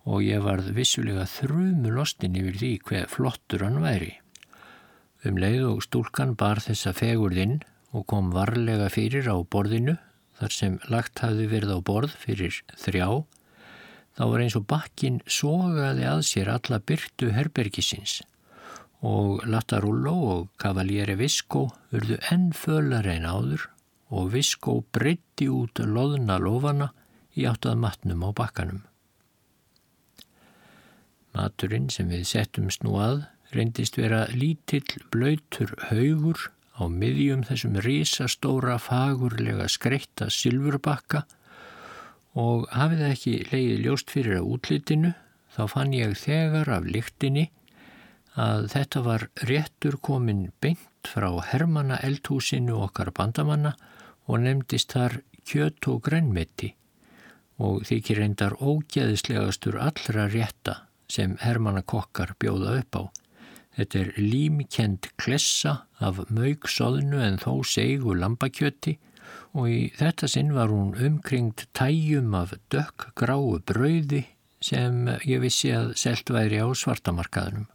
[0.09, 4.15] og ég varð vissulega þrjumu lostin yfir því hver flottur hann væri.
[5.29, 7.61] Um leið og stúlkan bar þessa fegurðinn
[7.95, 9.97] og kom varlega fyrir á borðinu
[10.41, 13.09] þar sem lagt hafði verið á borð fyrir þrjá,
[14.19, 18.21] þá var eins og bakkin sogaði að sér alla byrtu herbergisins
[19.05, 23.69] og Latarullo og Cavaliere Visco urðu enn fölar en áður
[24.15, 26.91] og Visco breytti út loðna lofana
[27.37, 28.83] í áttað matnum á bakkanum.
[31.35, 33.25] Maturinn sem við settumst nú að
[33.55, 41.25] reyndist vera lítill blöytur haugur á miðjum þessum risastóra fagurlega skreitta silfurbakka
[42.35, 45.13] og hafið ekki leiði ljóst fyrir að útlitinu
[45.55, 47.49] þá fann ég þegar af lyktinni
[48.35, 53.75] að þetta var réttur komin beint frá Hermanna eldhúsinu okkar bandamanna
[54.27, 56.73] og nefndist þar kjött og grænmetti
[57.63, 63.03] og þykir reyndar ógeðislegastur allra rétta sem Hermanna kokkar bjóða upp á.
[63.75, 68.99] Þetta er límkend klessa af mauksóðnu en þó segu lambakjöti
[69.55, 74.25] og í þetta sinn var hún umkringt tæjum af dökk gráu brauði
[74.65, 77.67] sem ég vissi að selt væri á svartamarkaðunum.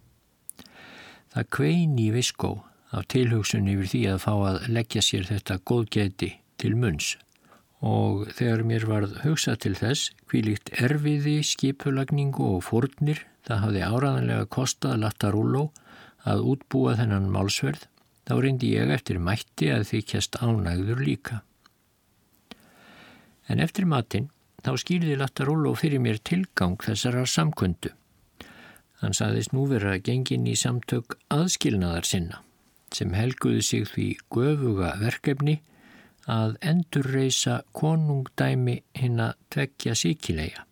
[1.35, 2.53] Það kvein í viskó
[2.95, 7.17] af tilhugsun yfir því að fá að leggja sér þetta góðgeti til munns
[7.85, 14.49] og þegar mér varð hugsað til þess hvílikt erfiði, skipulagningu og fórnir það hafði áraðanlega
[14.51, 15.69] kostað Latarúló
[16.29, 17.85] að útbúa þennan málsverð,
[18.29, 21.39] þá reyndi ég eftir mætti að þykjast ánægður líka.
[23.49, 24.29] En eftir matinn
[24.61, 27.95] þá skýrði Lattarólo fyrir mér tilgang þessara samkundu.
[28.99, 32.43] Hann saðist nú vera gengin í samtök aðskilnaðar sinna
[32.93, 35.59] sem helguði sig því göfuga verkefni
[36.29, 40.65] að endurreisa konungdæmi hinn að tvekja síkilega.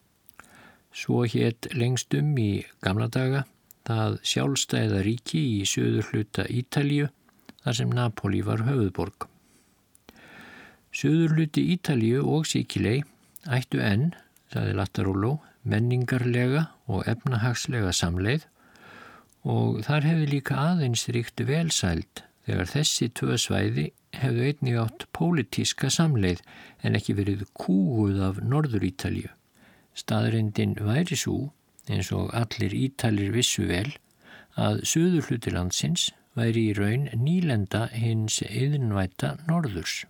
[0.94, 3.46] Svo hétt lengst um í gamla daga
[3.88, 7.08] það sjálfstæða ríki í söður hluta Ítalju
[7.64, 9.28] þar sem Napoli var höfuðborg.
[10.96, 13.02] Söður hluti Ítalju og Sikilei
[13.48, 14.12] ættu enn,
[14.52, 18.48] saði Lattarólo, menningarlega og efnahagslega samleið
[19.48, 25.92] og þar hefði líka aðeins ríkt velsælt þegar þessi tvö svæði hefðu einnig átt pólitíska
[25.94, 26.44] samleið
[26.88, 29.32] en ekki verið kúguð af Norður Ítalju
[29.98, 31.50] Staðrindin væri svo,
[31.90, 33.90] eins og allir ítalir vissu vel,
[34.58, 40.06] að söður hluti landsins væri í raun nýlenda hins yðinvæta norðurs.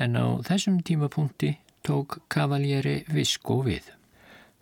[0.00, 3.84] En á þessum tímapunkti tók kavaljeri Visko við.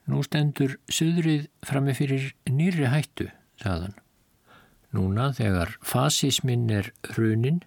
[0.09, 3.29] Nú stendur söðrið framifyrir nýri hættu,
[3.61, 3.97] sagðan.
[4.95, 7.61] Núna þegar fasismin er hrunin,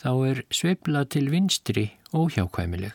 [0.00, 2.94] þá er sveifla til vinstri óhjákvæmileg.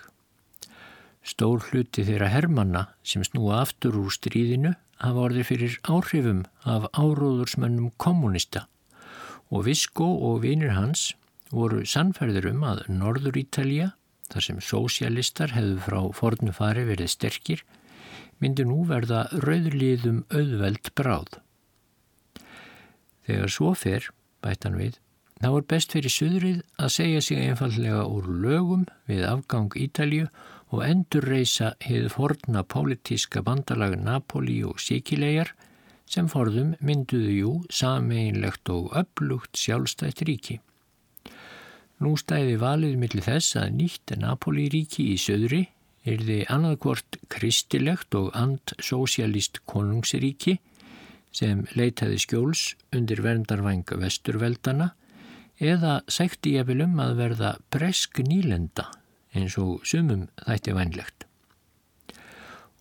[1.22, 7.92] Stór hluti þeirra hermanna sem snúa aftur úr stríðinu hafa orðið fyrir áhrifum af áróðursmönnum
[8.02, 8.68] kommunista
[9.52, 11.12] og Visko og vinir hans
[11.52, 13.92] voru sannferður um að Norður Ítalija,
[14.32, 17.64] þar sem sósialistar hefðu frá fornu fari verið sterkir,
[18.40, 21.42] myndi nú verða rauðliðum auðveld bráð.
[23.28, 24.08] Þegar svo fer,
[24.42, 24.96] bættan við,
[25.44, 30.32] þá er best fyrir suðrið að segja sig einfallega úr lögum við afgang Ítalju
[30.72, 35.52] og endur reysa hefð forna pólitíska bandalag Napoli og Sikilegar
[36.12, 40.60] sem forðum mynduðu jú sameinlegt og upplugt sjálfstætt ríki.
[42.02, 45.62] Nú stæði valið millir þess að nýtt Napoli ríki í söðri
[46.08, 50.58] er þið annaðkvort kristilegt og andsósialist konungsríki
[51.36, 52.64] sem leitaði skjóls
[52.96, 54.92] undir verndarvæng vesturveldana
[55.62, 58.90] eða sækti ég vil um að verða bresk nýlenda
[59.36, 61.26] eins og sumum þætti vænlegt.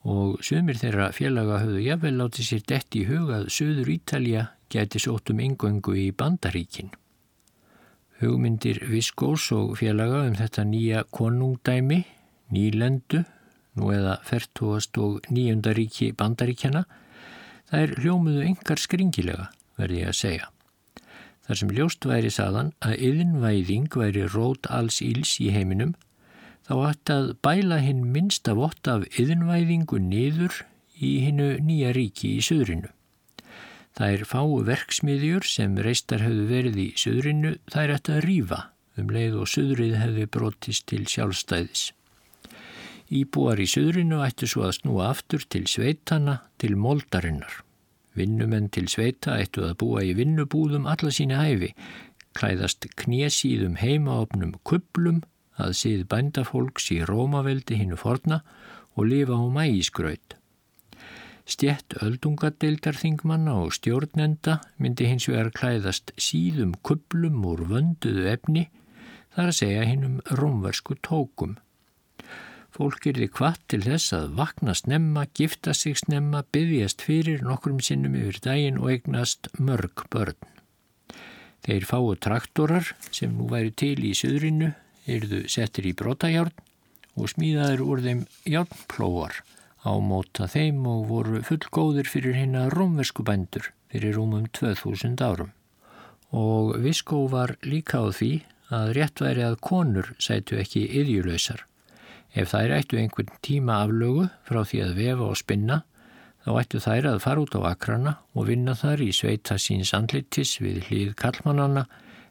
[0.04, 5.42] Og sumir þeirra félaga höfðu jafnvel látið sér dett í hugað Suður Ítalja gæti sótum
[5.44, 6.94] yngöngu í bandaríkin.
[8.20, 12.04] Hugmyndir Viskós og félaga um þetta nýja konungdæmi
[12.50, 13.24] nýlendu,
[13.78, 16.84] nú eða fertúast og nýjundaríki bandaríkjana,
[17.70, 20.48] það er hljómuðu yngar skringilega, verði ég að segja.
[21.46, 25.94] Þar sem ljóst væri saðan að yðinvæðing væri rót alls íls í heiminum,
[26.70, 30.60] þá ætti að bæla hinn minnsta vott af yðinvæðingu niður
[31.02, 32.92] í hinnu nýja ríki í söðrinu.
[34.00, 38.60] Er fáu verksmiðjur sem reistar hefðu verið í söðrinu, er ætti að rýfa
[39.00, 41.82] um leið og söðrið hefði brotist til sjálfstæðis.
[43.10, 47.64] Íbúar í söðrinu ættu svo að snúa aftur til sveitana til moldarinnar.
[48.14, 51.74] Vinnumenn til sveita ættu að búa í vinnubúðum alla sína hæfi,
[52.38, 55.24] klæðast knésíðum heimaopnum kuplum
[55.60, 58.40] að síð bændafólks í Rómaveldi hinnu forna
[58.96, 60.36] og lifa á mægisgraut.
[61.50, 68.68] Stjett öldungadeildarþingmanna og stjórnenda myndi hins vegar klæðast síðum kuplum úr vönduðu efni
[69.34, 71.56] þar að segja hinnum rómversku tókum.
[72.70, 77.80] Fólk er því kvart til þess að vakna snemma, gifta sig snemma, byggjast fyrir nokkrum
[77.82, 80.38] sinnum yfir daginn og eignast mörg börn.
[81.66, 84.70] Þeir fáu traktorar sem nú væri til í söðrinu
[85.16, 86.54] eruðu settir í brotajárn
[87.18, 89.40] og smíðaður úr þeim járnplóar
[89.84, 95.50] á móta þeim og voru fullgóðir fyrir hérna rómversku bændur fyrir rúmum 2000 árum.
[96.30, 98.32] Og Viskó var líka á því
[98.70, 101.64] að rétt væri að konur sætu ekki yðjulöysar.
[102.30, 105.80] Ef þær ættu einhvern tíma aflögu frá því að vefa og spinna,
[106.44, 110.60] þá ættu þær að fara út á akrana og vinna þar í sveita síns andlitis
[110.62, 111.88] við hlýð kallmannana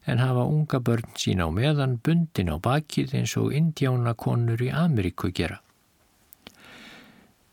[0.09, 5.31] en hafa unga börn sín á meðan bundin á bakið eins og indjánakonur í Ameríku
[5.35, 5.59] gera.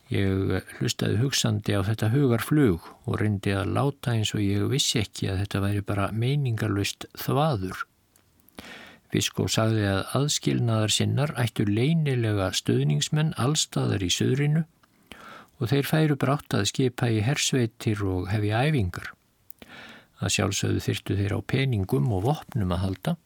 [0.07, 5.33] Ég hlustaði hugsandi á þetta hugarflug og reyndi að láta eins og ég vissi ekki
[5.33, 7.83] að þetta væri bara meiningarlust þvaður.
[9.11, 14.63] Fiskó sagði að aðskilnaðar sinnar ættu leynilega stöðningsmenn allstaðar í söðrinu
[15.59, 19.16] og þeir færu brátt að skipa í hersveitir og hefi æfingar.
[20.21, 23.17] Að sjálfsögðu þyrtu þeir á peningum og vopnum að halda.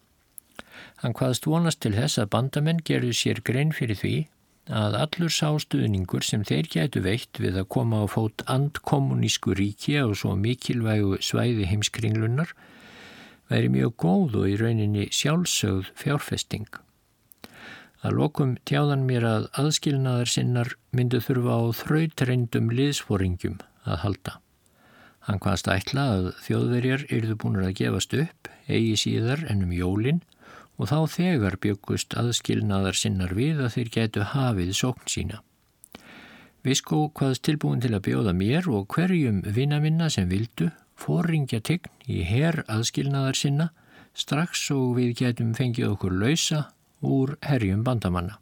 [1.03, 4.15] Hann hvaðst vonast til þess að bandamenn gerðu sér grein fyrir því
[4.71, 10.07] að allur sástuðningur sem þeir gætu veitt við að koma á fót andkommunísku ríki á
[10.15, 12.53] svo mikilvægu svæði heimskringlunar
[13.51, 16.69] væri mjög góð og í rauninni sjálfsögð fjárfesting.
[18.01, 24.39] Að lokum tjáðan mér að aðskilnaðar sinnar myndu þurfa á þrautreindum liðsforingjum að halda.
[25.27, 30.23] Hann hvaðst ætla að þjóðverjar yrðu búin að gefast upp, eigi síðar ennum jólinn
[30.81, 35.43] og þá þegar byggust aðskilnaðar sinnar við að þeir getu hafið sókn sína.
[36.65, 42.21] Viskó hvaðst tilbúin til að bjóða mér og hverjum vinnavinna sem vildu fóringja tign í
[42.29, 43.71] herr aðskilnaðar sinna
[44.17, 46.67] strax og við getum fengið okkur lausa
[47.01, 48.37] úr herjum bandamanna.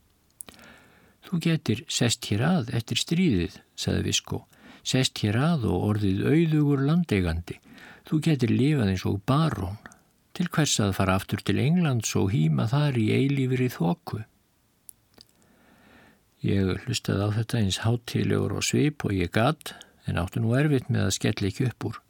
[1.28, 4.46] Þú getur sest hér að eftir stríðið, saði Visko,
[4.88, 7.58] sest hér að og orðið auðugur landeigandi.
[8.08, 9.76] Þú getur lifað eins og barón,
[10.32, 14.22] til hvers að fara aftur til Englands og hýma þar í eilífrið þokku.
[16.46, 19.74] Ég hlustaði á þetta eins hátilegur og svip og ég gatt
[20.06, 22.02] en áttu nú erfitt með að skella ekki upp úr.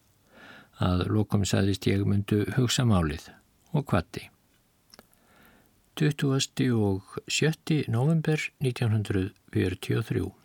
[0.79, 3.31] Að lokum saðist ég myndu hugsa málið
[3.75, 4.29] og kvatti.
[5.99, 6.69] 20.
[6.79, 7.89] og 7.
[7.91, 10.38] november 1943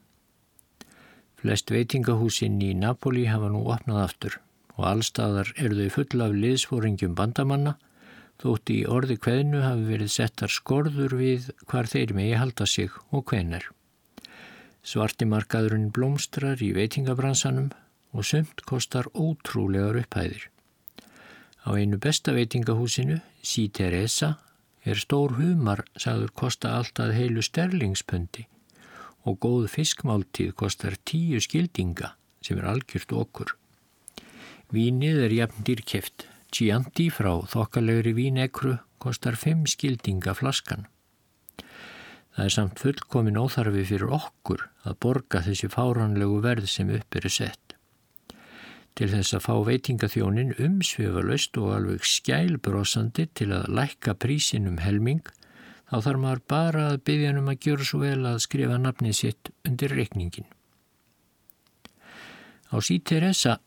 [1.43, 4.35] Flest veitingahúsinn í Napoli hafa nú opnað aftur
[4.77, 7.73] og allstaðar eru þau full af liðsfóringjum bandamanna
[8.39, 13.25] þótt í orði kveðnu hafi verið settar skorður við hvar þeir megi halda sig og
[13.27, 13.67] hvenar.
[14.87, 17.69] Svartimarkaðurinn blómstrar í veitingabransanum
[18.15, 20.47] og sumt kostar ótrúlegar upphæðir.
[21.67, 24.37] Á einu besta veitingahúsinu, Sí Teresa,
[24.87, 28.47] er stór humar sagður kosta alltaf heilu sterlingspundi
[29.23, 32.13] og góð fiskmáltíð kostar tíu skildinga
[32.43, 33.55] sem er algjört okkur.
[34.73, 40.85] Vínið er jafn dýrkeft Chianti frá þokkalegri vínekru kostar 5 skildinga flaskan.
[42.33, 47.29] Það er samt fullkomin óþarfi fyrir okkur að borga þessi fáranlegu verð sem upp eru
[47.29, 47.75] sett.
[48.93, 55.23] Til þess að fá veitingaþjónin umsvefalaust og alveg skælbrósandi til að lækka prísin um helming,
[55.89, 59.51] þá þarf maður bara að byggja um að gjöra svo vel að skrifa nafnið sitt
[59.67, 60.47] undir reikningin.
[62.73, 63.59] Á síteressa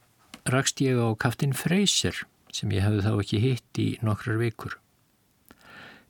[0.50, 4.78] rakst ég á kaftin Freyser sem ég hefði þá ekki hitt í nokkrar vikur.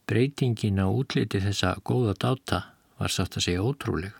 [0.06, 2.62] Breytingin á útliti þessa góða dáta
[3.00, 4.14] var satt að segja ótrúleg.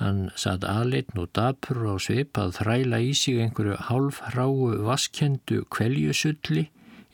[0.00, 6.68] Hann satt aðleitn og dapur á svip að þræla í sig einhverju hálfhráu vaskendu kveljusulli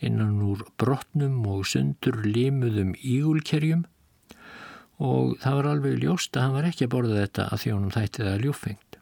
[0.04, 3.86] innan úr brotnum og sundur limuðum ígulkerjum
[5.02, 7.96] og það var alveg ljóst að hann var ekki að borða þetta að því honum
[7.96, 8.98] þætti það ljúfengt.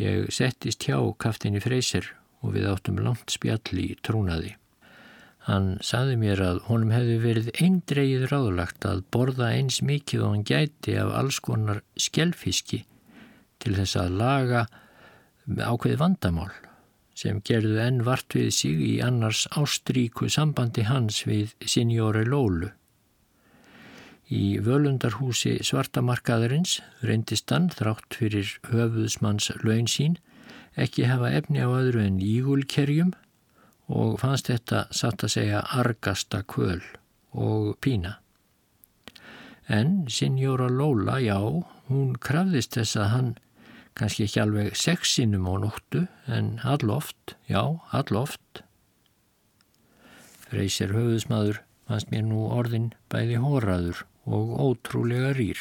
[0.00, 2.10] Ég settist hjá kaftinni freysir
[2.44, 4.56] og við áttum langt spjall í trúnaði.
[5.44, 10.46] Hann saði mér að honum hefði verið eindreið ráðlagt að borða eins mikið og hann
[10.48, 12.84] gæti af alls konar skjelfiski
[13.60, 14.64] til þess að laga
[15.44, 16.52] ákveði vandamál
[17.14, 22.70] sem gerðu enn vart við sig í annars ástríku sambandi hans við Signore Lólu.
[24.34, 30.16] Í völundarhúsi svartamarkaðarins reyndist hann þrátt fyrir höfuðsmanns laun sín
[30.80, 33.12] ekki hafa efni á öðru en ígulkerjum
[33.92, 36.80] og fannst þetta satt að segja argasta kvöl
[37.36, 38.18] og pína.
[39.68, 41.38] En Signora Lola, já,
[41.88, 43.30] hún krafðist þess að hann
[43.94, 47.62] kannski ekki alveg sexinum á nóttu en alloft, já,
[47.94, 48.64] alloft.
[50.48, 55.60] Freysir höfðusmaður fannst mér nú orðin bæði hóraður og ótrúlega rýr.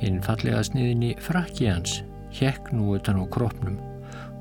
[0.00, 2.00] Hinn fallega sniðinni frakki hans
[2.32, 3.78] hjekk nú utan á kropnum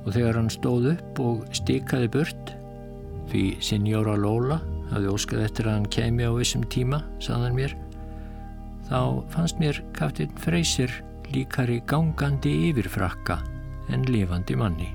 [0.02, 2.56] og þegar hann stóð upp og stikaði burt
[3.32, 4.62] því Signora Lola
[4.92, 7.76] hafði óskað eftir að hann kemi á vissum tíma, saðan mér
[8.90, 10.92] þá fannst mér kaftinn Freysir
[11.34, 13.36] líkari gangandi yfirfrakka
[13.94, 14.90] en lifandi manni